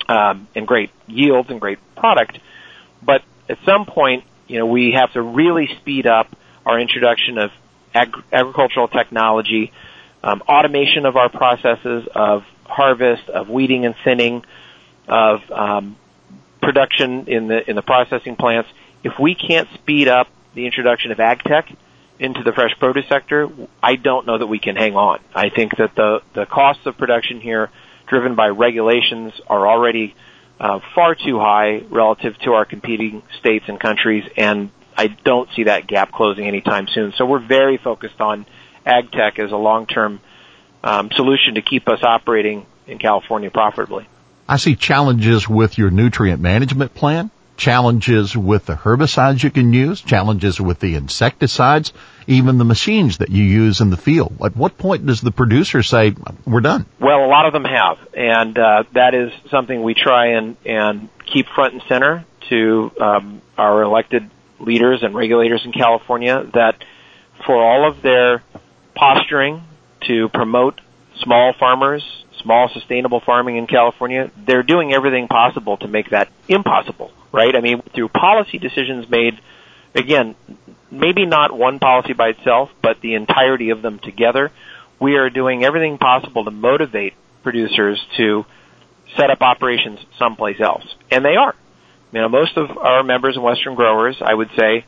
um, 0.09 0.49
and 0.55 0.67
great 0.67 0.91
yields 1.07 1.49
and 1.51 1.61
great 1.61 1.79
product. 1.97 2.39
But 3.03 3.23
at 3.49 3.59
some 3.65 3.87
point, 3.87 4.25
you 4.49 4.59
know, 4.59 4.67
we 4.67 4.93
have 4.93 5.13
to 5.13 5.23
really 5.23 5.69
speed 5.81 6.07
up 6.07 6.35
our 6.67 6.79
introduction 6.81 7.39
of 7.39 7.51
ag- 7.95 8.23
agricultural 8.33 8.89
technology, 8.89 9.73
um, 10.23 10.43
automation 10.43 11.07
of 11.07 11.17
our 11.17 11.29
processes 11.29 12.07
of 12.15 12.45
harvest, 12.65 13.29
of 13.29 13.49
weeding 13.49 13.87
and 13.87 13.95
thinning, 14.05 14.45
of 15.09 15.41
um, 15.51 15.97
production 16.63 17.27
in 17.27 17.49
the 17.49 17.69
in 17.69 17.77
the 17.77 17.83
processing 17.83 18.37
plants. 18.37 18.69
If 19.03 19.19
we 19.19 19.35
can't 19.35 19.69
speed 19.75 20.09
up 20.09 20.29
the 20.55 20.67
introduction 20.67 21.11
of 21.11 21.21
ag 21.21 21.43
tech, 21.43 21.71
into 22.21 22.43
the 22.43 22.53
fresh 22.53 22.73
produce 22.79 23.09
sector, 23.09 23.49
I 23.83 23.97
don't 23.97 24.27
know 24.27 24.37
that 24.37 24.47
we 24.47 24.59
can 24.59 24.77
hang 24.77 24.95
on. 24.95 25.21
I 25.35 25.49
think 25.49 25.77
that 25.79 25.95
the, 25.97 26.21
the 26.35 26.45
costs 26.45 26.85
of 26.85 26.99
production 26.99 27.41
here, 27.41 27.71
driven 28.07 28.35
by 28.35 28.49
regulations, 28.49 29.33
are 29.47 29.67
already 29.67 30.15
uh, 30.61 30.81
far 30.95 31.15
too 31.15 31.39
high 31.39 31.83
relative 31.89 32.39
to 32.41 32.53
our 32.53 32.67
competing 32.67 33.23
states 33.39 33.65
and 33.69 33.81
countries, 33.81 34.25
and 34.37 34.71
I 34.95 35.07
don't 35.07 35.49
see 35.57 35.65
that 35.65 35.87
gap 35.87 36.13
closing 36.13 36.47
anytime 36.47 36.89
soon. 36.89 37.15
So 37.17 37.25
we're 37.25 37.47
very 37.47 37.79
focused 37.79 38.21
on 38.21 38.45
ag 38.87 39.11
tech 39.13 39.39
as 39.39 39.53
a 39.53 39.57
long-term 39.57 40.21
um, 40.83 41.11
solution 41.13 41.55
to 41.55 41.63
keep 41.63 41.89
us 41.89 42.03
operating 42.03 42.67
in 42.87 42.99
California 42.99 43.51
profitably. 43.51 44.09
I 44.49 44.57
see 44.57 44.75
challenges 44.75 45.49
with 45.49 45.79
your 45.79 45.91
nutrient 45.91 46.41
management 46.41 46.95
plan 46.95 47.31
challenges 47.61 48.35
with 48.35 48.65
the 48.65 48.73
herbicides 48.73 49.45
you 49.45 49.51
can 49.51 49.73
use, 49.75 50.01
challenges 50.01 50.59
with 50.59 50.81
the 50.81 50.95
insecticides, 50.95 51.93
even 52.27 52.57
the 52.57 52.65
machines 52.65 53.19
that 53.19 53.29
you 53.29 53.45
use 53.45 53.83
in 53.83 53.91
the 53.91 53.99
field. 53.99 54.35
At 54.43 54.57
what 54.57 54.79
point 54.79 55.05
does 55.05 55.21
the 55.21 55.31
producer 55.31 55.83
say, 55.83 56.15
we're 56.47 56.63
done? 56.63 56.87
Well, 56.99 57.23
a 57.23 57.29
lot 57.29 57.47
of 57.47 57.53
them 57.53 57.65
have, 57.65 57.99
and 58.15 58.59
uh, 58.59 58.85
that 58.93 59.15
is 59.15 59.31
something 59.51 59.83
we 59.83 59.95
try 59.95 60.39
and, 60.39 60.57
and 60.65 61.11
keep 61.27 61.47
front 61.49 61.75
and 61.75 61.83
center 61.87 62.25
to 62.49 62.93
um, 62.99 63.43
our 63.59 63.83
elected 63.83 64.29
leaders 64.59 65.03
and 65.03 65.15
regulators 65.15 65.63
in 65.65 65.73
California 65.73 66.47
that 66.55 66.83
for 67.45 67.63
all 67.63 67.89
of 67.89 68.01
their 68.01 68.43
posturing 68.95 69.63
to 70.07 70.29
promote 70.29 70.81
small 71.23 71.53
farmers, 71.59 72.05
small 72.43 72.69
sustainable 72.73 73.21
farming 73.21 73.57
in 73.57 73.67
California, 73.67 74.31
they're 74.47 74.63
doing 74.63 74.93
everything 74.93 75.29
possible 75.29 75.77
to 75.79 75.89
make 75.89 76.11
that 76.11 76.29
impossible 76.49 77.13
right? 77.33 77.55
I 77.55 77.61
mean, 77.61 77.83
through 77.95 78.09
policy 78.09 78.59
decisions 78.59 79.09
made, 79.09 79.41
again, 79.95 80.35
maybe 80.91 81.27
not 81.27 81.57
one 81.57 81.79
policy 81.79 82.13
by 82.13 82.29
itself, 82.29 82.71
but 82.83 83.01
the 83.01 83.15
entirety 83.15 83.71
of 83.71 83.83
them 83.83 83.99
together, 83.99 84.51
we 85.01 85.17
are 85.17 85.31
doing 85.31 85.65
everything 85.65 85.99
possible 85.99 86.45
to 86.45 86.51
motivate 86.51 87.15
producers 87.43 88.05
to 88.17 88.45
set 89.17 89.31
up 89.31 89.41
operations 89.41 89.99
someplace 90.19 90.61
else. 90.61 90.85
And 91.11 91.25
they 91.25 91.37
are. 91.37 91.55
You 92.13 92.23
know, 92.23 92.29
most 92.29 92.57
of 92.57 92.77
our 92.77 93.03
members 93.03 93.37
and 93.37 93.45
Western 93.45 93.77
growers, 93.77 94.17
I 94.21 94.35
would 94.35 94.51
say, 94.59 94.85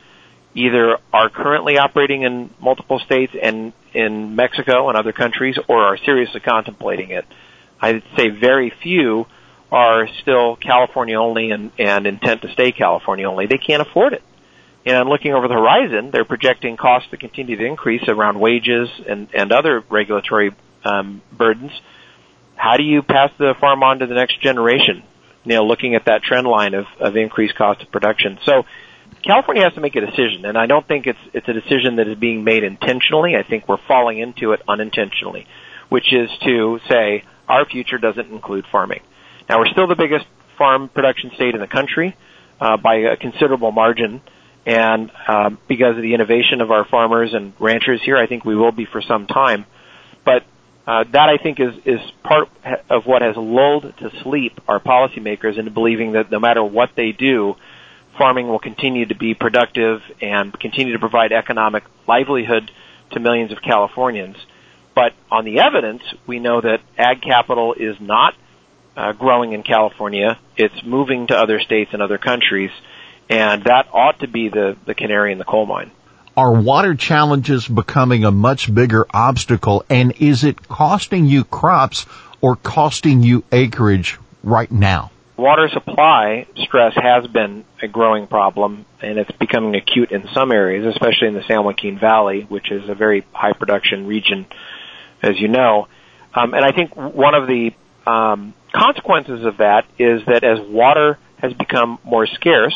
either 0.55 0.97
are 1.11 1.29
currently 1.29 1.77
operating 1.77 2.23
in 2.23 2.49
multiple 2.59 2.99
states 2.99 3.33
and 3.41 3.73
in 3.93 4.35
Mexico 4.35 4.89
and 4.89 4.97
other 4.97 5.11
countries 5.11 5.57
or 5.67 5.83
are 5.83 5.97
seriously 5.97 6.39
contemplating 6.39 7.11
it. 7.11 7.25
I'd 7.81 8.03
say 8.15 8.29
very 8.29 8.71
few 8.81 9.25
are 9.71 10.07
still 10.21 10.55
California 10.55 11.19
only 11.19 11.51
and, 11.51 11.71
and 11.79 12.05
intent 12.05 12.43
to 12.43 12.51
stay 12.53 12.71
California 12.71 13.27
only. 13.27 13.47
They 13.47 13.57
can't 13.57 13.81
afford 13.81 14.13
it. 14.13 14.23
And 14.85 15.09
looking 15.09 15.33
over 15.33 15.47
the 15.47 15.53
horizon, 15.53 16.11
they're 16.11 16.25
projecting 16.25 16.77
costs 16.77 17.09
to 17.11 17.17
continue 17.17 17.55
to 17.55 17.65
increase 17.65 18.07
around 18.07 18.39
wages 18.39 18.89
and, 19.07 19.29
and 19.33 19.51
other 19.51 19.81
regulatory 19.89 20.51
um, 20.83 21.21
burdens. 21.31 21.71
How 22.55 22.77
do 22.77 22.83
you 22.83 23.01
pass 23.01 23.31
the 23.37 23.55
farm 23.59 23.81
on 23.81 23.99
to 23.99 24.05
the 24.05 24.13
next 24.13 24.41
generation? 24.41 25.03
You 25.45 25.55
know, 25.55 25.65
looking 25.65 25.95
at 25.95 26.05
that 26.05 26.21
trend 26.21 26.47
line 26.47 26.73
of, 26.73 26.85
of 26.99 27.15
increased 27.17 27.55
cost 27.55 27.81
of 27.81 27.91
production. 27.91 28.39
So 28.43 28.65
California 29.23 29.63
has 29.63 29.73
to 29.73 29.81
make 29.81 29.95
a 29.95 30.01
decision, 30.01 30.45
and 30.45 30.57
I 30.57 30.65
don't 30.65 30.85
think 30.87 31.07
it's 31.07 31.19
it's 31.33 31.47
a 31.47 31.53
decision 31.53 31.95
that 31.95 32.07
is 32.07 32.17
being 32.17 32.43
made 32.43 32.63
intentionally. 32.63 33.35
I 33.35 33.43
think 33.43 33.67
we're 33.67 33.77
falling 33.87 34.19
into 34.19 34.51
it 34.51 34.61
unintentionally, 34.67 35.47
which 35.89 36.11
is 36.11 36.29
to 36.43 36.79
say 36.89 37.23
our 37.47 37.65
future 37.65 37.97
doesn't 37.97 38.31
include 38.31 38.65
farming. 38.71 39.01
Now 39.47 39.59
we're 39.59 39.71
still 39.71 39.87
the 39.87 39.95
biggest 39.95 40.25
farm 40.57 40.89
production 40.89 41.31
state 41.35 41.55
in 41.55 41.61
the 41.61 41.67
country 41.67 42.15
uh, 42.59 42.77
by 42.77 42.95
a 42.95 43.17
considerable 43.17 43.71
margin, 43.71 44.21
and 44.65 45.09
um, 45.27 45.57
because 45.67 45.95
of 45.95 46.01
the 46.01 46.13
innovation 46.13 46.59
of 46.59 46.71
our 46.71 46.85
farmers 46.85 47.33
and 47.33 47.53
ranchers 47.59 48.01
here, 48.03 48.17
I 48.17 48.27
think 48.27 48.43
we 48.43 48.55
will 48.55 48.73
be 48.73 48.85
for 48.85 49.01
some 49.01 49.25
time. 49.27 49.65
But 50.25 50.43
uh, 50.85 51.05
that 51.13 51.29
I 51.29 51.41
think 51.41 51.61
is 51.61 51.73
is 51.85 52.01
part 52.23 52.49
of 52.89 53.05
what 53.05 53.21
has 53.21 53.37
lulled 53.37 53.83
to 53.99 54.11
sleep 54.21 54.59
our 54.67 54.81
policymakers 54.81 55.57
into 55.57 55.71
believing 55.71 56.11
that 56.13 56.29
no 56.29 56.41
matter 56.41 56.61
what 56.61 56.89
they 56.97 57.13
do, 57.13 57.55
farming 58.17 58.47
will 58.47 58.59
continue 58.59 59.05
to 59.05 59.15
be 59.15 59.33
productive 59.33 60.01
and 60.21 60.57
continue 60.59 60.93
to 60.93 60.99
provide 60.99 61.31
economic 61.31 61.83
livelihood 62.07 62.71
to 63.11 63.19
millions 63.19 63.51
of 63.51 63.61
Californians. 63.61 64.37
But 64.95 65.13
on 65.31 65.45
the 65.45 65.59
evidence, 65.59 66.03
we 66.27 66.39
know 66.39 66.61
that 66.61 66.81
ag 66.97 67.21
capital 67.21 67.73
is 67.73 67.99
not 67.99 68.35
uh, 68.95 69.13
growing 69.13 69.53
in 69.53 69.63
California. 69.63 70.37
It's 70.55 70.83
moving 70.83 71.27
to 71.27 71.37
other 71.37 71.59
states 71.59 71.91
and 71.93 72.01
other 72.01 72.17
countries. 72.17 72.71
And 73.29 73.63
that 73.63 73.87
ought 73.91 74.19
to 74.19 74.27
be 74.27 74.49
the, 74.49 74.77
the 74.85 74.93
canary 74.93 75.31
in 75.31 75.37
the 75.37 75.45
coal 75.45 75.65
mine. 75.65 75.91
Are 76.35 76.51
water 76.51 76.95
challenges 76.95 77.67
becoming 77.67 78.25
a 78.25 78.31
much 78.31 78.73
bigger 78.73 79.05
obstacle 79.11 79.83
and 79.89 80.13
is 80.19 80.43
it 80.43 80.67
costing 80.67 81.25
you 81.25 81.43
crops 81.43 82.05
or 82.41 82.55
costing 82.55 83.21
you 83.21 83.43
acreage 83.51 84.19
right 84.43 84.71
now? 84.71 85.11
Water 85.35 85.67
supply 85.73 86.45
stress 86.57 86.93
has 86.95 87.25
been 87.27 87.65
a 87.81 87.87
growing 87.87 88.27
problem 88.27 88.85
and 89.01 89.17
it's 89.17 89.31
becoming 89.31 89.75
acute 89.75 90.11
in 90.11 90.27
some 90.31 90.51
areas, 90.51 90.85
especially 90.85 91.27
in 91.27 91.33
the 91.33 91.43
San 91.47 91.63
Joaquin 91.63 91.97
Valley, 91.97 92.45
which 92.47 92.71
is 92.71 92.87
a 92.87 92.93
very 92.93 93.25
high 93.31 93.53
production 93.53 94.05
region, 94.05 94.45
as 95.23 95.39
you 95.39 95.47
know. 95.47 95.87
Um, 96.35 96.53
and 96.53 96.63
I 96.63 96.71
think 96.71 96.95
one 96.95 97.33
of 97.33 97.47
the 97.47 97.71
um, 98.05 98.53
consequences 98.73 99.43
of 99.43 99.57
that 99.57 99.85
is 99.97 100.21
that 100.27 100.43
as 100.43 100.59
water 100.67 101.17
has 101.37 101.51
become 101.53 101.97
more 102.03 102.27
scarce, 102.27 102.75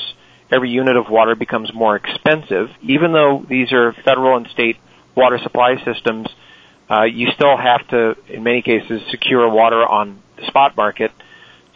every 0.52 0.72
unit 0.72 0.96
of 0.96 1.10
water 1.10 1.36
becomes 1.36 1.72
more 1.76 1.96
expensive. 1.96 2.70
Even 2.82 3.14
though 3.14 3.46
these 3.48 3.72
are 3.72 3.94
federal 4.04 4.36
and 4.36 4.48
state 4.48 4.78
water 5.16 5.38
supply 5.44 5.76
systems, 5.86 6.28
uh, 6.90 7.04
you 7.04 7.28
still 7.36 7.56
have 7.56 7.88
to, 7.90 8.16
in 8.30 8.42
many 8.42 8.64
cases, 8.64 9.02
secure 9.12 9.48
water 9.48 9.86
on 9.86 10.24
the 10.38 10.48
spot 10.48 10.76
market 10.76 11.12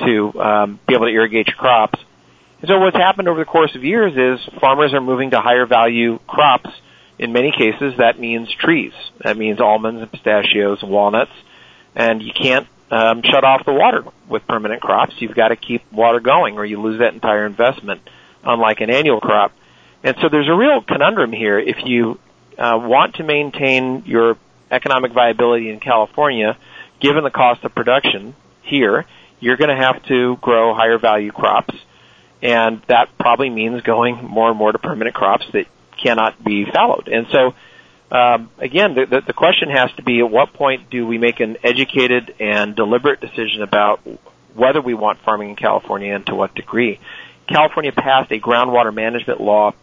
to 0.06 0.40
um, 0.40 0.80
be 0.88 0.96
able 0.96 1.06
to 1.06 1.12
irrigate 1.12 1.48
your 1.48 1.56
crops. 1.56 2.00
And 2.62 2.68
so 2.68 2.80
what's 2.80 2.98
happened 2.98 3.28
over 3.28 3.40
the 3.40 3.46
course 3.46 3.76
of 3.76 3.84
years 3.84 4.14
is 4.16 4.60
farmers 4.60 4.94
are 4.94 5.02
moving 5.02 5.32
to 5.32 5.42
higher 5.42 5.66
value 5.66 6.20
crops. 6.28 6.70
In 7.18 7.34
many 7.34 7.52
cases, 7.52 7.96
that 7.98 8.20
means 8.20 8.52
trees. 8.54 8.94
That 9.24 9.38
means 9.38 9.60
almonds 9.60 10.02
and 10.02 10.12
pistachios 10.12 10.82
and 10.82 10.92
walnuts. 10.92 11.32
And 11.96 12.22
you 12.22 12.32
can't 12.34 12.68
um, 12.92 13.22
shut 13.24 13.44
off 13.44 13.66
the 13.66 13.74
water 13.74 14.04
with 14.28 14.46
permanent 14.48 14.82
crops. 14.82 15.14
You've 15.20 15.36
got 15.36 15.50
to 15.50 15.56
keep 15.56 15.92
water 15.92 16.20
going 16.20 16.58
or 16.58 16.66
you 16.66 16.82
lose 16.82 17.00
that 17.00 17.14
entire 17.14 17.46
investment 17.46 18.02
unlike 18.44 18.82
an 18.82 18.90
annual 18.90 19.22
crop. 19.22 19.54
And 20.04 20.16
so 20.22 20.30
there's 20.30 20.50
a 20.50 20.56
real 20.56 20.82
conundrum 20.82 21.32
here. 21.32 21.60
If 21.60 21.78
you 21.86 22.20
uh, 22.58 22.80
want 22.82 23.16
to 23.16 23.24
maintain 23.24 24.04
your 24.06 24.38
economic 24.70 25.14
viability 25.14 25.70
in 25.70 25.80
California, 25.80 26.58
given 27.00 27.24
the 27.24 27.30
cost 27.32 27.64
of 27.64 27.74
production 27.76 28.36
here, 28.64 29.06
you're 29.42 29.58
going 29.58 29.76
to 29.76 29.84
have 29.84 30.02
to 30.04 30.38
grow 30.38 30.74
higher 30.74 30.98
value 30.98 31.32
crops, 31.32 31.76
and 32.42 32.82
that 32.88 33.10
probably 33.20 33.50
means 33.50 33.82
going 33.82 34.24
more 34.24 34.50
and 34.50 34.58
more 34.58 34.72
to 34.72 34.80
permanent 34.80 35.16
crops 35.16 35.46
that 35.52 35.66
cannot 36.02 36.42
be 36.42 36.66
fallowed. 36.66 37.10
And 37.10 37.28
so, 37.32 37.54
um, 38.16 38.50
again, 38.58 38.96
the, 38.96 39.06
the, 39.06 39.22
the 39.28 39.34
question 39.34 39.70
has 39.70 39.92
to 39.98 40.04
be: 40.04 40.20
at 40.20 40.30
what 40.32 40.54
point 40.54 40.90
do 40.90 41.06
we 41.06 41.18
make 41.18 41.40
an 41.42 41.58
educated 41.64 42.36
and 42.40 42.76
deliberate 42.76 43.20
decision 43.20 43.64
about 43.64 44.00
whether 44.56 44.82
we 44.82 44.94
want 44.94 45.20
farming 45.26 45.50
in 45.50 45.56
California 45.56 46.16
and 46.16 46.26
to 46.28 46.36
what 46.36 46.56
degree? 46.56 47.00
California 47.50 47.92
passed 47.92 48.32
a 48.32 48.40
groundwater 48.40 48.94
management 48.94 49.42
law 49.42 49.74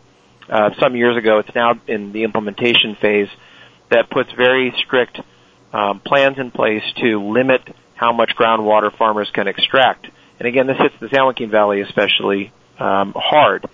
uh, 0.48 0.70
some 0.78 0.96
years 0.96 1.16
ago. 1.16 1.40
It's 1.40 1.54
now 1.54 1.80
in 1.86 2.12
the 2.12 2.24
implementation 2.24 2.96
phase 3.00 3.28
that 3.90 4.08
puts 4.10 4.30
very 4.32 4.72
strict 4.84 5.20
um, 5.72 6.00
plans 6.00 6.38
in 6.38 6.50
place 6.50 6.82
to 6.96 7.30
limit 7.30 7.62
how 7.98 8.12
much 8.12 8.30
groundwater 8.38 8.96
farmers 8.96 9.28
can 9.32 9.48
extract. 9.48 10.06
And 10.38 10.46
again, 10.46 10.68
this 10.68 10.78
hits 10.78 10.94
the 11.00 11.08
San 11.08 11.24
Joaquin 11.24 11.50
Valley 11.50 11.80
especially 11.80 12.52
um, 12.78 13.12
hard. 13.16 13.66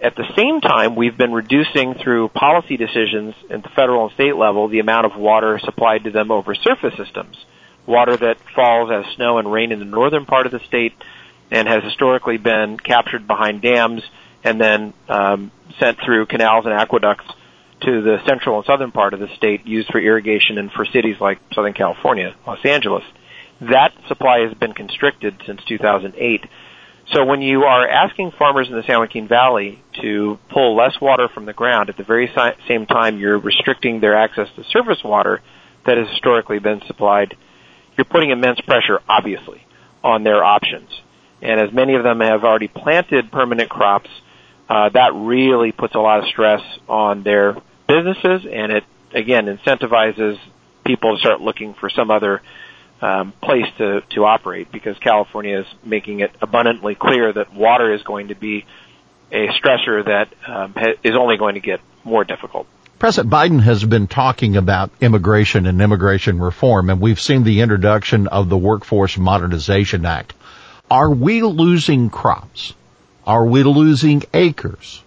At 0.00 0.16
the 0.16 0.24
same 0.34 0.60
time, 0.60 0.96
we've 0.96 1.16
been 1.16 1.32
reducing 1.32 1.94
through 1.94 2.28
policy 2.30 2.76
decisions 2.76 3.34
at 3.50 3.62
the 3.62 3.68
federal 3.70 4.06
and 4.06 4.14
state 4.14 4.34
level 4.34 4.68
the 4.68 4.78
amount 4.78 5.06
of 5.06 5.16
water 5.16 5.58
supplied 5.62 6.04
to 6.04 6.10
them 6.10 6.30
over 6.30 6.54
surface 6.54 6.94
systems. 6.96 7.36
Water 7.86 8.16
that 8.16 8.38
falls 8.54 8.90
as 8.90 9.14
snow 9.14 9.38
and 9.38 9.52
rain 9.52 9.72
in 9.72 9.78
the 9.78 9.84
northern 9.84 10.24
part 10.24 10.46
of 10.46 10.52
the 10.52 10.60
state 10.66 10.94
and 11.50 11.68
has 11.68 11.84
historically 11.84 12.38
been 12.38 12.78
captured 12.78 13.26
behind 13.26 13.60
dams 13.60 14.02
and 14.42 14.58
then 14.58 14.94
um, 15.08 15.50
sent 15.78 15.98
through 16.04 16.26
canals 16.26 16.64
and 16.64 16.74
aqueducts 16.74 17.26
to 17.82 18.02
the 18.02 18.18
central 18.26 18.56
and 18.56 18.66
southern 18.66 18.90
part 18.90 19.12
of 19.12 19.20
the 19.20 19.28
state 19.36 19.66
used 19.66 19.88
for 19.88 20.00
irrigation 20.00 20.56
and 20.58 20.72
for 20.72 20.86
cities 20.86 21.16
like 21.20 21.38
Southern 21.54 21.74
California, 21.74 22.34
Los 22.46 22.64
Angeles. 22.64 23.04
That 23.60 23.92
supply 24.08 24.40
has 24.40 24.54
been 24.54 24.72
constricted 24.72 25.42
since 25.46 25.62
2008. 25.64 26.44
So 27.12 27.24
when 27.24 27.42
you 27.42 27.64
are 27.64 27.86
asking 27.86 28.32
farmers 28.38 28.68
in 28.68 28.74
the 28.74 28.82
San 28.82 28.98
Joaquin 28.98 29.28
Valley 29.28 29.82
to 30.00 30.38
pull 30.48 30.74
less 30.74 30.98
water 31.00 31.28
from 31.28 31.44
the 31.44 31.52
ground 31.52 31.90
at 31.90 31.96
the 31.96 32.04
very 32.04 32.32
same 32.66 32.86
time 32.86 33.18
you're 33.18 33.38
restricting 33.38 34.00
their 34.00 34.16
access 34.16 34.48
to 34.56 34.64
surface 34.64 35.04
water 35.04 35.42
that 35.86 35.98
has 35.98 36.08
historically 36.08 36.58
been 36.58 36.80
supplied, 36.86 37.36
you're 37.96 38.06
putting 38.06 38.30
immense 38.30 38.60
pressure, 38.62 39.00
obviously, 39.08 39.64
on 40.02 40.24
their 40.24 40.42
options. 40.42 40.88
And 41.42 41.60
as 41.60 41.72
many 41.72 41.94
of 41.94 42.02
them 42.02 42.20
have 42.20 42.42
already 42.42 42.68
planted 42.68 43.30
permanent 43.30 43.68
crops, 43.68 44.08
uh, 44.68 44.88
that 44.88 45.12
really 45.14 45.72
puts 45.72 45.94
a 45.94 45.98
lot 45.98 46.20
of 46.20 46.26
stress 46.28 46.62
on 46.88 47.22
their 47.22 47.54
businesses, 47.86 48.46
and 48.50 48.72
it 48.72 48.84
again 49.12 49.46
incentivizes 49.46 50.38
people 50.86 51.14
to 51.14 51.20
start 51.20 51.40
looking 51.40 51.74
for 51.74 51.90
some 51.90 52.10
other 52.10 52.40
um, 53.00 53.32
place 53.42 53.66
to 53.78 54.02
to 54.10 54.24
operate 54.24 54.70
because 54.72 54.98
California 54.98 55.60
is 55.60 55.66
making 55.84 56.20
it 56.20 56.30
abundantly 56.40 56.94
clear 56.94 57.32
that 57.32 57.52
water 57.52 57.92
is 57.92 58.02
going 58.02 58.28
to 58.28 58.34
be 58.34 58.64
a 59.30 59.48
stressor 59.48 60.04
that 60.04 60.28
um, 60.46 60.72
ha- 60.74 60.94
is 61.02 61.16
only 61.16 61.36
going 61.36 61.54
to 61.54 61.60
get 61.60 61.80
more 62.04 62.24
difficult. 62.24 62.66
President 62.98 63.32
Biden 63.32 63.60
has 63.60 63.84
been 63.84 64.06
talking 64.06 64.56
about 64.56 64.90
immigration 65.00 65.66
and 65.66 65.82
immigration 65.82 66.40
reform, 66.40 66.88
and 66.88 67.00
we've 67.00 67.20
seen 67.20 67.42
the 67.42 67.60
introduction 67.60 68.28
of 68.28 68.48
the 68.48 68.56
Workforce 68.56 69.18
Modernization 69.18 70.06
Act. 70.06 70.32
Are 70.90 71.10
we 71.10 71.42
losing 71.42 72.08
crops? 72.08 72.72
Are 73.26 73.44
we 73.44 73.62
losing 73.62 74.22
acres? 74.32 75.02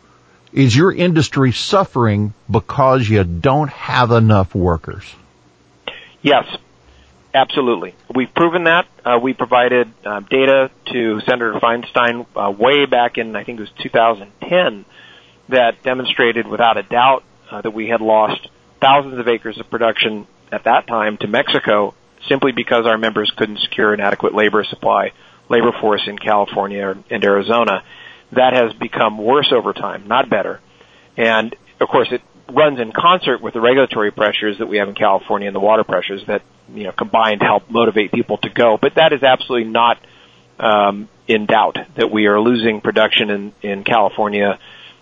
Is 0.52 0.76
your 0.76 0.91
industry 0.91 1.52
suffering 1.52 2.34
because 2.50 3.08
you 3.08 3.23
don't 3.23 3.69
have 3.69 4.12
enough 4.12 4.54
workers? 4.54 5.06
Yes, 6.21 6.45
absolutely. 7.33 7.95
We've 8.13 8.33
proven 8.33 8.65
that. 8.65 8.87
Uh, 9.03 9.19
we 9.21 9.33
provided 9.33 9.91
uh, 10.05 10.21
data 10.21 10.71
to 10.91 11.19
Senator 11.21 11.53
Feinstein 11.61 12.25
uh, 12.35 12.51
way 12.51 12.85
back 12.85 13.17
in, 13.17 13.35
I 13.35 13.43
think 13.43 13.59
it 13.59 13.61
was 13.61 13.71
2010, 13.83 14.85
that 15.49 15.83
demonstrated 15.83 16.47
without 16.47 16.77
a 16.77 16.83
doubt 16.83 17.23
uh, 17.51 17.61
that 17.61 17.71
we 17.71 17.87
had 17.87 18.01
lost 18.01 18.47
thousands 18.81 19.19
of 19.19 19.27
acres 19.27 19.59
of 19.59 19.69
production 19.69 20.27
at 20.51 20.63
that 20.65 20.87
time 20.87 21.17
to 21.17 21.27
Mexico 21.27 21.93
simply 22.27 22.51
because 22.51 22.85
our 22.85 22.97
members 22.97 23.31
couldn't 23.37 23.59
secure 23.59 23.93
an 23.93 23.99
adequate 23.99 24.33
labor 24.33 24.63
supply 24.63 25.11
labor 25.49 25.71
force 25.79 26.01
in 26.07 26.17
California 26.17 26.95
and 27.09 27.23
Arizona. 27.23 27.83
That 28.33 28.53
has 28.53 28.73
become 28.73 29.17
worse 29.17 29.53
over 29.55 29.71
time, 29.73 30.07
not 30.07 30.29
better. 30.29 30.59
And 31.15 31.55
of 31.79 31.87
course, 31.87 32.09
it 32.11 32.21
runs 32.51 32.79
in 32.79 32.91
concert 32.91 33.41
with 33.41 33.53
the 33.53 33.61
regulatory 33.61 34.11
pressures 34.11 34.57
that 34.59 34.67
we 34.67 34.77
have 34.77 34.89
in 34.89 34.95
California 34.95 35.47
and 35.47 35.55
the 35.55 35.61
water 35.61 35.83
pressures 35.83 36.21
that 36.27 36.41
you 36.73 36.84
know 36.84 36.91
combined 36.91 37.41
help 37.41 37.69
motivate 37.69 38.12
people 38.12 38.38
to 38.39 38.49
go. 38.49 38.77
But 38.82 38.95
that 38.95 39.13
is 39.13 39.23
absolutely 39.23 39.69
not 39.69 39.99
um, 40.60 41.10
in 41.27 41.45
doubt 41.45 41.77
that 41.95 42.12
we 42.12 42.27
are 42.27 42.39
losing 42.39 42.82
production 42.82 43.30
in 43.30 43.53
in 43.62 43.84
California 43.84 44.60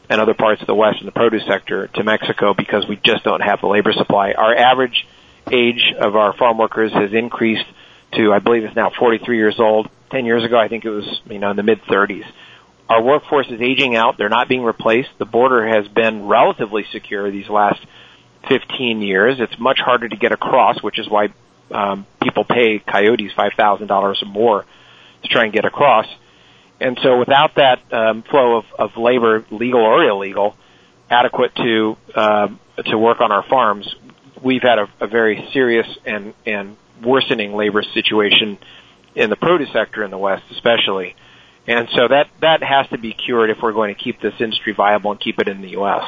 and 0.10 0.21
other 0.21 0.34
parts 0.34 0.62
of 0.62 0.67
the 0.67 0.75
West 0.75 0.99
in 0.99 1.06
the 1.06 1.12
produce 1.12 1.45
sector 1.47 1.88
to 1.88 2.04
Mexico 2.04 2.54
because 2.54 2.88
we 2.88 2.95
just 2.95 3.23
don't 3.23 3.41
have 3.41 3.62
the 3.62 3.67
labor 3.67 3.93
supply. 3.93 4.34
Our 4.34 4.56
average 4.56 5.08
age 5.51 5.93
of 5.99 6.15
our 6.15 6.34
farm 6.34 6.58
workers 6.58 6.91
has 6.93 7.13
increased 7.13 7.65
to, 8.13 8.34
I 8.34 8.39
believe, 8.39 8.63
it's 8.63 8.75
now 8.75 8.91
43 8.97 9.38
years 9.38 9.60
old. 9.60 9.89
10 10.12 10.25
years 10.25 10.43
ago, 10.43 10.58
I 10.58 10.67
think 10.67 10.86
it 10.86 10.89
was, 10.89 11.21
you 11.25 11.39
know, 11.39 11.51
in 11.51 11.58
the 11.58 11.63
mid 11.63 11.82
30s. 11.84 12.25
Our 12.88 13.01
workforce 13.01 13.47
is 13.49 13.60
aging 13.62 13.95
out. 13.95 14.17
They're 14.17 14.30
not 14.30 14.47
being 14.47 14.63
replaced. 14.63 15.10
The 15.17 15.25
border 15.25 15.67
has 15.67 15.88
been 15.88 16.28
relatively 16.28 16.86
secure 16.91 17.32
these 17.32 17.49
last 17.49 17.84
15 18.47 19.01
years. 19.01 19.38
It's 19.39 19.58
much 19.60 19.80
harder 19.80 20.08
to 20.08 20.15
get 20.15 20.32
across, 20.32 20.82
which 20.84 20.99
is 20.99 21.10
why 21.10 21.30
um, 21.71 22.06
people 22.21 22.43
pay 22.43 22.80
coyotes 22.80 23.32
$5,000 23.38 23.89
or 23.91 24.25
more 24.25 24.65
to 25.23 25.28
try 25.28 25.45
and 25.45 25.54
get 25.54 25.65
across. 25.65 26.08
And 26.80 26.97
so 27.01 27.17
without 27.19 27.56
that 27.56 27.82
um, 27.93 28.23
flow 28.23 28.58
of, 28.58 28.65
of 28.78 28.97
labor, 28.97 29.45
legal 29.49 29.82
or 29.82 30.04
illegal, 30.04 30.56
adequate 31.10 31.56
to 31.56 31.97
um, 32.15 32.60
to 32.86 32.97
work 32.97 33.21
on 33.21 33.32
our 33.32 33.43
farms, 33.43 33.88
we've 34.43 34.62
had 34.62 34.80
a, 34.80 34.89
a 34.99 35.08
very 35.08 35.47
serious 35.54 35.88
and 36.06 36.34
and 36.45 36.75
worsening 37.04 37.54
labor 37.54 37.84
situation 37.93 38.58
in 39.15 39.30
the 39.30 39.36
produce 39.36 39.71
sector 39.71 40.04
in 40.04 40.12
the 40.12 40.17
West, 40.17 40.43
especially. 40.51 41.15
And 41.67 41.88
so 41.95 42.08
that 42.10 42.28
that 42.41 42.62
has 42.62 42.88
to 42.89 42.97
be 42.97 43.13
cured 43.13 43.49
if 43.49 43.58
we're 43.62 43.73
going 43.73 43.95
to 43.95 44.01
keep 44.01 44.21
this 44.21 44.34
industry 44.39 44.73
viable 44.73 45.12
and 45.12 45.19
keep 45.19 45.39
it 45.39 45.47
in 45.47 45.62
the 45.62 45.69
U.S. 45.69 46.04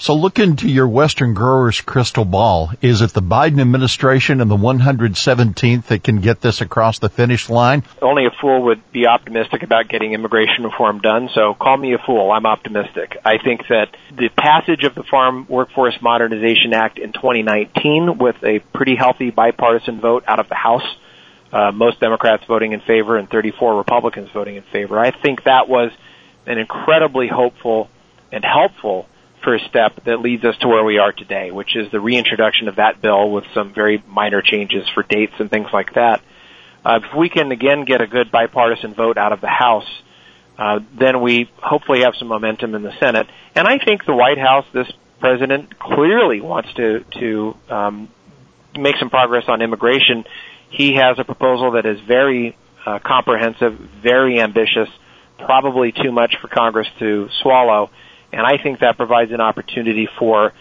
So 0.00 0.14
look 0.14 0.38
into 0.38 0.66
your 0.66 0.88
Western 0.88 1.34
growers 1.34 1.82
crystal 1.82 2.24
ball. 2.24 2.70
Is 2.80 3.02
it 3.02 3.12
the 3.12 3.20
Biden 3.20 3.60
administration 3.60 4.40
and 4.40 4.50
the 4.50 4.56
117th 4.56 5.88
that 5.88 6.02
can 6.02 6.22
get 6.22 6.40
this 6.40 6.62
across 6.62 7.00
the 7.00 7.10
finish 7.10 7.50
line? 7.50 7.84
Only 8.00 8.24
a 8.24 8.30
fool 8.40 8.62
would 8.62 8.80
be 8.92 9.06
optimistic 9.06 9.62
about 9.62 9.90
getting 9.90 10.14
immigration 10.14 10.64
reform 10.64 11.00
done, 11.00 11.28
so 11.34 11.52
call 11.52 11.76
me 11.76 11.92
a 11.92 11.98
fool. 11.98 12.32
I'm 12.32 12.46
optimistic. 12.46 13.18
I 13.26 13.36
think 13.44 13.68
that 13.68 13.94
the 14.10 14.30
passage 14.30 14.84
of 14.84 14.94
the 14.94 15.02
Farm 15.02 15.44
Workforce 15.50 16.00
Modernization 16.00 16.72
Act 16.72 16.98
in 16.98 17.12
2019 17.12 18.16
with 18.16 18.36
a 18.42 18.60
pretty 18.72 18.96
healthy 18.96 19.28
bipartisan 19.28 20.00
vote 20.00 20.24
out 20.26 20.40
of 20.40 20.48
the 20.48 20.54
House, 20.54 20.96
uh, 21.52 21.72
most 21.72 22.00
Democrats 22.00 22.44
voting 22.48 22.72
in 22.72 22.80
favor 22.80 23.18
and 23.18 23.28
34 23.28 23.76
Republicans 23.76 24.30
voting 24.32 24.56
in 24.56 24.62
favor. 24.62 24.98
I 24.98 25.10
think 25.10 25.44
that 25.44 25.68
was 25.68 25.92
an 26.46 26.56
incredibly 26.56 27.28
hopeful 27.28 27.90
and 28.32 28.42
helpful 28.42 29.06
first 29.42 29.64
step 29.66 30.04
that 30.04 30.20
leads 30.20 30.44
us 30.44 30.56
to 30.58 30.68
where 30.68 30.84
we 30.84 30.98
are 30.98 31.12
today, 31.12 31.50
which 31.50 31.76
is 31.76 31.90
the 31.90 32.00
reintroduction 32.00 32.68
of 32.68 32.76
that 32.76 33.00
bill 33.00 33.30
with 33.30 33.44
some 33.54 33.72
very 33.72 34.02
minor 34.06 34.42
changes 34.42 34.88
for 34.94 35.02
dates 35.02 35.34
and 35.38 35.50
things 35.50 35.68
like 35.72 35.94
that. 35.94 36.22
Uh, 36.84 37.00
if 37.02 37.16
we 37.16 37.28
can 37.28 37.52
again 37.52 37.84
get 37.84 38.00
a 38.00 38.06
good 38.06 38.30
bipartisan 38.30 38.94
vote 38.94 39.18
out 39.18 39.32
of 39.32 39.40
the 39.40 39.48
House, 39.48 39.88
uh, 40.58 40.80
then 40.98 41.20
we 41.20 41.50
hopefully 41.56 42.00
have 42.02 42.14
some 42.18 42.28
momentum 42.28 42.74
in 42.74 42.82
the 42.82 42.92
Senate. 42.98 43.26
And 43.54 43.66
I 43.66 43.78
think 43.78 44.04
the 44.04 44.14
White 44.14 44.38
House, 44.38 44.66
this 44.72 44.90
president, 45.18 45.78
clearly 45.78 46.40
wants 46.40 46.72
to 46.74 47.04
to 47.18 47.56
um, 47.68 48.08
make 48.78 48.96
some 48.96 49.10
progress 49.10 49.44
on 49.48 49.62
immigration. 49.62 50.24
He 50.70 50.94
has 50.94 51.18
a 51.18 51.24
proposal 51.24 51.72
that 51.72 51.86
is 51.86 52.00
very 52.00 52.56
uh, 52.86 52.98
comprehensive, 52.98 53.78
very 54.02 54.40
ambitious, 54.40 54.88
probably 55.38 55.92
too 55.92 56.12
much 56.12 56.36
for 56.40 56.48
Congress 56.48 56.88
to 56.98 57.28
swallow. 57.42 57.90
And 58.32 58.42
I 58.42 58.62
think 58.62 58.80
that 58.80 58.96
provides 58.96 59.32
an 59.32 59.40
opportunity 59.40 60.08
for 60.18 60.52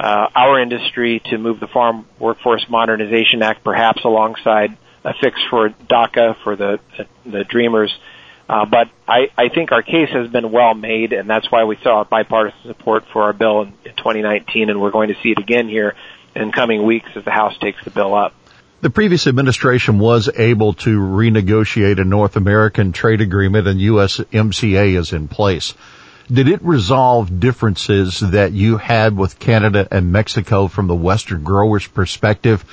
uh, 0.00 0.28
our 0.34 0.60
industry 0.60 1.20
to 1.26 1.38
move 1.38 1.60
the 1.60 1.66
Farm 1.66 2.06
Workforce 2.18 2.66
Modernization 2.68 3.42
Act 3.42 3.64
perhaps 3.64 4.04
alongside 4.04 4.76
a 5.04 5.14
fix 5.14 5.40
for 5.50 5.70
DACA 5.70 6.36
for 6.42 6.56
the 6.56 6.80
the 7.24 7.44
Dreamers. 7.44 7.96
Uh, 8.48 8.64
but 8.64 8.88
I, 9.06 9.30
I 9.36 9.48
think 9.50 9.72
our 9.72 9.82
case 9.82 10.08
has 10.10 10.30
been 10.30 10.50
well 10.50 10.72
made, 10.72 11.12
and 11.12 11.28
that's 11.28 11.50
why 11.52 11.64
we 11.64 11.76
saw 11.82 12.04
bipartisan 12.04 12.60
support 12.66 13.04
for 13.12 13.24
our 13.24 13.34
bill 13.34 13.62
in, 13.62 13.68
in 13.84 13.94
2019, 13.96 14.70
and 14.70 14.80
we're 14.80 14.90
going 14.90 15.08
to 15.08 15.16
see 15.22 15.30
it 15.30 15.38
again 15.38 15.68
here 15.68 15.94
in 16.34 16.50
coming 16.50 16.84
weeks 16.84 17.10
as 17.14 17.24
the 17.24 17.30
House 17.30 17.58
takes 17.58 17.84
the 17.84 17.90
bill 17.90 18.14
up. 18.14 18.34
The 18.80 18.90
previous 18.90 19.26
administration 19.26 19.98
was 19.98 20.30
able 20.34 20.72
to 20.74 20.98
renegotiate 20.98 22.00
a 22.00 22.04
North 22.04 22.36
American 22.36 22.92
trade 22.92 23.20
agreement 23.20 23.66
and 23.66 23.80
USMCA 23.80 24.96
is 24.96 25.12
in 25.12 25.26
place. 25.26 25.74
Did 26.30 26.48
it 26.48 26.62
resolve 26.62 27.40
differences 27.40 28.20
that 28.20 28.52
you 28.52 28.76
had 28.76 29.16
with 29.16 29.38
Canada 29.38 29.88
and 29.90 30.12
Mexico 30.12 30.68
from 30.68 30.86
the 30.86 30.94
Western 30.94 31.42
growers 31.42 31.86
perspective? 31.86 32.64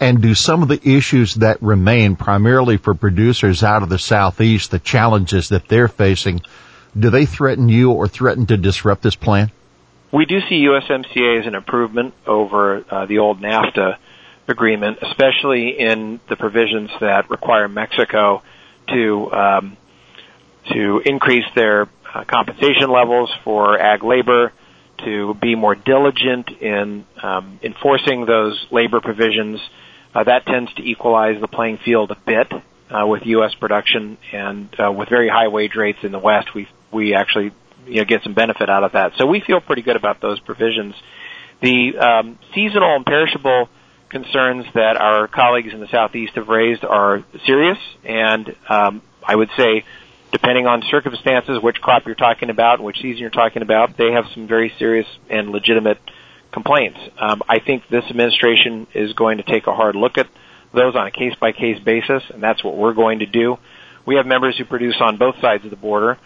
And 0.00 0.22
do 0.22 0.34
some 0.34 0.62
of 0.62 0.68
the 0.68 0.80
issues 0.82 1.34
that 1.34 1.62
remain 1.62 2.16
primarily 2.16 2.78
for 2.78 2.94
producers 2.94 3.62
out 3.62 3.82
of 3.82 3.90
the 3.90 3.98
Southeast, 3.98 4.70
the 4.70 4.78
challenges 4.78 5.50
that 5.50 5.68
they're 5.68 5.88
facing, 5.88 6.40
do 6.98 7.10
they 7.10 7.26
threaten 7.26 7.68
you 7.68 7.92
or 7.92 8.08
threaten 8.08 8.46
to 8.46 8.56
disrupt 8.56 9.02
this 9.02 9.16
plan? 9.16 9.50
We 10.10 10.24
do 10.24 10.40
see 10.48 10.64
USMCA 10.64 11.40
as 11.40 11.46
an 11.46 11.54
improvement 11.54 12.14
over 12.26 12.84
uh, 12.88 13.06
the 13.06 13.18
old 13.18 13.40
NAFTA 13.40 13.98
agreement, 14.48 14.98
especially 15.02 15.78
in 15.78 16.20
the 16.28 16.36
provisions 16.36 16.90
that 17.00 17.30
require 17.30 17.68
Mexico 17.68 18.42
to 18.88 19.32
um, 19.32 19.76
to 20.72 21.02
increase 21.04 21.44
their 21.54 21.88
uh, 22.14 22.24
compensation 22.24 22.90
levels 22.90 23.30
for 23.42 23.78
ag 23.78 24.04
labor, 24.04 24.52
to 25.04 25.34
be 25.34 25.54
more 25.54 25.74
diligent 25.74 26.50
in 26.50 27.04
um, 27.22 27.58
enforcing 27.62 28.26
those 28.26 28.64
labor 28.70 29.00
provisions. 29.00 29.60
Uh, 30.14 30.22
that 30.24 30.46
tends 30.46 30.72
to 30.74 30.82
equalize 30.82 31.40
the 31.40 31.48
playing 31.48 31.78
field 31.84 32.12
a 32.12 32.16
bit 32.24 32.52
uh, 32.90 33.06
with 33.06 33.22
U.S. 33.26 33.52
production, 33.58 34.16
and 34.32 34.68
uh, 34.78 34.92
with 34.92 35.08
very 35.08 35.28
high 35.28 35.48
wage 35.48 35.74
rates 35.74 35.98
in 36.02 36.12
the 36.12 36.18
West, 36.18 36.54
we 36.54 36.68
we 36.92 37.14
actually 37.14 37.52
you 37.86 37.96
know 37.96 38.04
get 38.04 38.22
some 38.22 38.34
benefit 38.34 38.70
out 38.70 38.84
of 38.84 38.92
that. 38.92 39.12
So 39.18 39.26
we 39.26 39.40
feel 39.40 39.60
pretty 39.60 39.82
good 39.82 39.96
about 39.96 40.20
those 40.20 40.38
provisions. 40.40 40.94
The 41.60 41.98
um, 41.98 42.38
seasonal 42.54 42.96
and 42.96 43.04
perishable 43.04 43.68
concerns 44.10 44.66
that 44.74 44.96
our 44.96 45.26
colleagues 45.26 45.72
in 45.72 45.80
the 45.80 45.88
southeast 45.88 46.34
have 46.34 46.48
raised 46.48 46.84
are 46.84 47.24
serious, 47.46 47.78
and 48.04 48.54
um, 48.68 49.02
I 49.26 49.34
would 49.34 49.50
say, 49.56 49.84
depending 50.34 50.66
on 50.66 50.82
circumstances, 50.90 51.62
which 51.62 51.80
crop 51.80 52.06
you're 52.06 52.16
talking 52.16 52.50
about, 52.50 52.80
which 52.80 52.96
season 52.96 53.18
you're 53.18 53.30
talking 53.30 53.62
about, 53.62 53.96
they 53.96 54.10
have 54.10 54.24
some 54.34 54.48
very 54.48 54.72
serious 54.80 55.06
and 55.30 55.50
legitimate 55.50 55.98
complaints. 56.50 56.98
Um, 57.20 57.40
I 57.48 57.60
think 57.60 57.84
this 57.88 58.02
administration 58.10 58.88
is 58.94 59.12
going 59.12 59.38
to 59.38 59.44
take 59.44 59.68
a 59.68 59.72
hard 59.72 59.94
look 59.94 60.18
at 60.18 60.26
those 60.72 60.96
on 60.96 61.06
a 61.06 61.12
case 61.12 61.34
by 61.40 61.52
case 61.52 61.78
basis, 61.78 62.24
and 62.30 62.42
that's 62.42 62.64
what 62.64 62.76
we're 62.76 62.94
going 62.94 63.20
to 63.20 63.26
do. 63.26 63.58
We 64.06 64.16
have 64.16 64.26
members 64.26 64.58
who 64.58 64.64
produce 64.64 64.96
on 65.00 65.18
both 65.18 65.36
sides 65.40 65.62
of 65.62 65.70
the 65.70 65.76
border, 65.76 66.18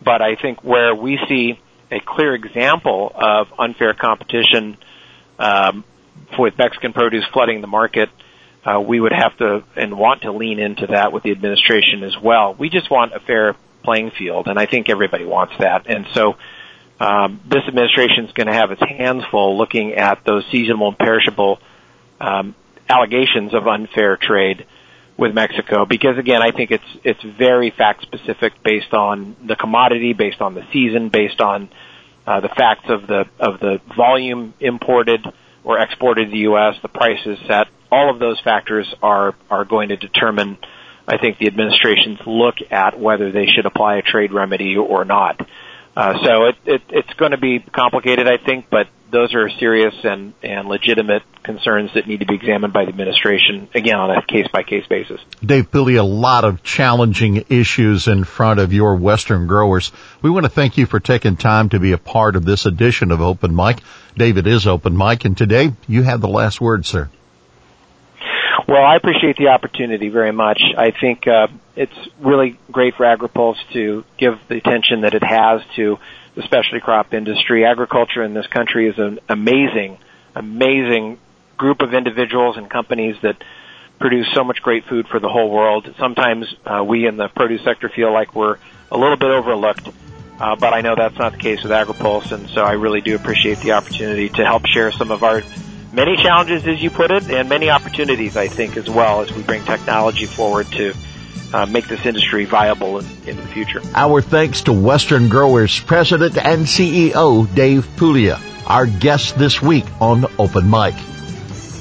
but 0.00 0.22
I 0.22 0.36
think 0.36 0.62
where 0.62 0.94
we 0.94 1.18
see 1.28 1.58
a 1.90 1.98
clear 1.98 2.36
example 2.36 3.10
of 3.12 3.48
unfair 3.58 3.94
competition 3.94 4.76
um, 5.40 5.82
with 6.38 6.56
Mexican 6.56 6.92
produce 6.92 7.24
flooding 7.32 7.62
the 7.62 7.66
market, 7.66 8.10
uh, 8.66 8.80
we 8.80 8.98
would 8.98 9.12
have 9.12 9.36
to 9.38 9.62
and 9.76 9.96
want 9.96 10.22
to 10.22 10.32
lean 10.32 10.58
into 10.58 10.88
that 10.88 11.12
with 11.12 11.22
the 11.22 11.30
administration 11.30 12.02
as 12.02 12.16
well. 12.20 12.54
We 12.54 12.68
just 12.68 12.90
want 12.90 13.14
a 13.14 13.20
fair 13.20 13.54
playing 13.84 14.10
field, 14.18 14.48
and 14.48 14.58
I 14.58 14.66
think 14.66 14.90
everybody 14.90 15.24
wants 15.24 15.54
that. 15.60 15.86
And 15.88 16.06
so, 16.12 16.34
um, 16.98 17.40
this 17.48 17.62
administration 17.68 18.24
is 18.24 18.32
going 18.32 18.48
to 18.48 18.52
have 18.52 18.72
its 18.72 18.82
hands 18.82 19.22
full 19.30 19.56
looking 19.56 19.94
at 19.94 20.24
those 20.24 20.44
seasonal 20.50 20.88
and 20.88 20.98
perishable 20.98 21.60
um, 22.20 22.56
allegations 22.88 23.54
of 23.54 23.68
unfair 23.68 24.16
trade 24.16 24.66
with 25.16 25.32
Mexico, 25.32 25.86
because 25.86 26.18
again, 26.18 26.42
I 26.42 26.50
think 26.50 26.70
it's 26.72 26.84
it's 27.04 27.22
very 27.22 27.70
fact 27.70 28.02
specific, 28.02 28.62
based 28.62 28.92
on 28.92 29.36
the 29.46 29.56
commodity, 29.56 30.12
based 30.12 30.40
on 30.40 30.54
the 30.54 30.66
season, 30.72 31.08
based 31.08 31.40
on 31.40 31.70
uh, 32.26 32.40
the 32.40 32.48
facts 32.48 32.88
of 32.88 33.06
the 33.06 33.26
of 33.38 33.60
the 33.60 33.80
volume 33.96 34.54
imported 34.58 35.24
or 35.64 35.78
exported 35.78 36.26
to 36.26 36.30
the 36.30 36.38
U.S., 36.38 36.74
the 36.82 36.88
prices 36.88 37.38
set, 37.46 37.68
all 37.90 38.10
of 38.12 38.18
those 38.18 38.40
factors 38.40 38.92
are, 39.02 39.34
are 39.50 39.64
going 39.64 39.90
to 39.90 39.96
determine, 39.96 40.58
I 41.06 41.18
think, 41.18 41.38
the 41.38 41.46
administration's 41.46 42.18
look 42.26 42.56
at 42.70 42.98
whether 42.98 43.32
they 43.32 43.46
should 43.46 43.66
apply 43.66 43.96
a 43.96 44.02
trade 44.02 44.32
remedy 44.32 44.76
or 44.76 45.04
not. 45.04 45.46
Uh, 45.96 46.12
so 46.22 46.44
it, 46.44 46.56
it, 46.66 46.82
it's 46.90 47.14
going 47.14 47.30
to 47.30 47.38
be 47.38 47.58
complicated, 47.58 48.28
I 48.28 48.36
think, 48.36 48.66
but 48.70 48.88
those 49.10 49.34
are 49.34 49.48
serious 49.48 49.94
and, 50.04 50.34
and 50.42 50.68
legitimate 50.68 51.22
concerns 51.42 51.90
that 51.94 52.06
need 52.06 52.20
to 52.20 52.26
be 52.26 52.34
examined 52.34 52.72
by 52.72 52.84
the 52.84 52.90
administration, 52.90 53.68
again, 53.74 53.96
on 53.96 54.10
a 54.10 54.20
case 54.26 54.46
by 54.52 54.62
case 54.62 54.84
basis. 54.88 55.20
Dave 55.44 55.70
Puglia, 55.70 56.02
a 56.02 56.02
lot 56.02 56.44
of 56.44 56.62
challenging 56.62 57.44
issues 57.48 58.08
in 58.08 58.24
front 58.24 58.60
of 58.60 58.72
your 58.72 58.96
Western 58.96 59.46
growers. 59.46 59.92
We 60.22 60.30
want 60.30 60.44
to 60.44 60.50
thank 60.50 60.76
you 60.76 60.86
for 60.86 61.00
taking 61.00 61.36
time 61.36 61.70
to 61.70 61.78
be 61.78 61.92
a 61.92 61.98
part 61.98 62.36
of 62.36 62.44
this 62.44 62.66
edition 62.66 63.12
of 63.12 63.20
Open 63.20 63.54
Mic. 63.54 63.80
David 64.16 64.46
is 64.46 64.66
Open 64.66 64.96
Mic, 64.96 65.24
and 65.24 65.36
today 65.36 65.72
you 65.86 66.02
have 66.02 66.20
the 66.20 66.28
last 66.28 66.60
word, 66.60 66.84
sir. 66.84 67.08
Well, 68.68 68.84
I 68.84 68.96
appreciate 68.96 69.36
the 69.36 69.48
opportunity 69.48 70.08
very 70.08 70.32
much. 70.32 70.60
I 70.76 70.90
think 70.90 71.28
uh, 71.28 71.46
it's 71.76 71.96
really 72.18 72.58
great 72.72 72.96
for 72.96 73.04
AgriPulse 73.04 73.58
to 73.74 74.04
give 74.18 74.40
the 74.48 74.56
attention 74.56 75.02
that 75.02 75.14
it 75.14 75.22
has 75.22 75.62
to 75.76 75.98
the 76.34 76.42
specialty 76.42 76.80
crop 76.80 77.14
industry. 77.14 77.64
Agriculture 77.64 78.24
in 78.24 78.34
this 78.34 78.46
country 78.48 78.88
is 78.88 78.98
an 78.98 79.20
amazing, 79.28 79.98
amazing 80.34 81.18
group 81.56 81.80
of 81.80 81.94
individuals 81.94 82.56
and 82.56 82.68
companies 82.68 83.16
that 83.22 83.36
produce 84.00 84.26
so 84.34 84.42
much 84.42 84.60
great 84.62 84.84
food 84.86 85.06
for 85.06 85.20
the 85.20 85.28
whole 85.28 85.50
world. 85.50 85.94
Sometimes 85.96 86.52
uh, 86.64 86.82
we 86.82 87.06
in 87.06 87.16
the 87.16 87.28
produce 87.28 87.62
sector 87.62 87.88
feel 87.88 88.12
like 88.12 88.34
we're 88.34 88.58
a 88.90 88.98
little 88.98 89.16
bit 89.16 89.30
overlooked, 89.30 89.88
uh, 90.40 90.56
but 90.56 90.74
I 90.74 90.80
know 90.80 90.96
that's 90.96 91.16
not 91.16 91.32
the 91.32 91.38
case 91.38 91.62
with 91.62 91.70
AgriPulse, 91.70 92.32
and 92.32 92.50
so 92.50 92.62
I 92.62 92.72
really 92.72 93.00
do 93.00 93.14
appreciate 93.14 93.60
the 93.60 93.72
opportunity 93.72 94.28
to 94.30 94.44
help 94.44 94.66
share 94.66 94.90
some 94.90 95.12
of 95.12 95.22
our 95.22 95.42
many 95.96 96.14
challenges, 96.16 96.66
as 96.66 96.80
you 96.80 96.90
put 96.90 97.10
it, 97.10 97.28
and 97.30 97.48
many 97.48 97.70
opportunities, 97.70 98.36
I 98.36 98.46
think, 98.46 98.76
as 98.76 98.88
well 98.88 99.22
as 99.22 99.32
we 99.32 99.42
bring 99.42 99.64
technology 99.64 100.26
forward 100.26 100.70
to 100.72 100.94
uh, 101.54 101.64
make 101.66 101.88
this 101.88 102.04
industry 102.04 102.44
viable 102.44 102.98
in, 102.98 103.06
in, 103.26 103.36
the 103.36 103.46
future. 103.46 103.80
Our 103.94 104.20
thanks 104.20 104.60
to 104.62 104.72
Western 104.72 105.28
Growers 105.28 105.80
President 105.80 106.36
and 106.36 106.66
CEO 106.66 107.52
Dave 107.54 107.88
Puglia, 107.96 108.38
our 108.66 108.86
guest 108.86 109.38
this 109.38 109.62
week 109.62 109.86
on 110.00 110.26
Open 110.38 110.68
Mic. 110.68 110.94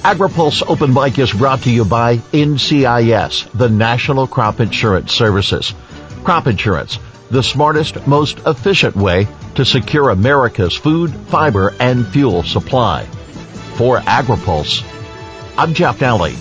AgriPulse 0.06 0.64
Open 0.68 0.94
Mic 0.94 1.20
is 1.20 1.34
brought 1.34 1.64
to 1.64 1.72
you 1.72 1.84
by 1.84 2.18
NCIS, 2.18 3.52
the 3.54 3.70
National 3.70 4.28
Crop 4.28 4.60
Insurance 4.60 5.12
Services. 5.12 5.74
Crop 6.24 6.48
insurance, 6.48 7.00
the 7.32 7.44
smartest, 7.44 8.08
most 8.08 8.40
efficient 8.46 8.96
way 8.96 9.28
to 9.56 9.66
secure 9.66 10.12
America's 10.12 10.76
food, 10.76 11.14
fiber, 11.28 11.74
and 11.80 12.08
fuel 12.08 12.44
supply. 12.44 13.08
For 13.76 14.00
AgriPulse, 14.00 14.84
I'm 15.58 15.74
Jeff 15.74 16.00
Nalley. 16.00 16.36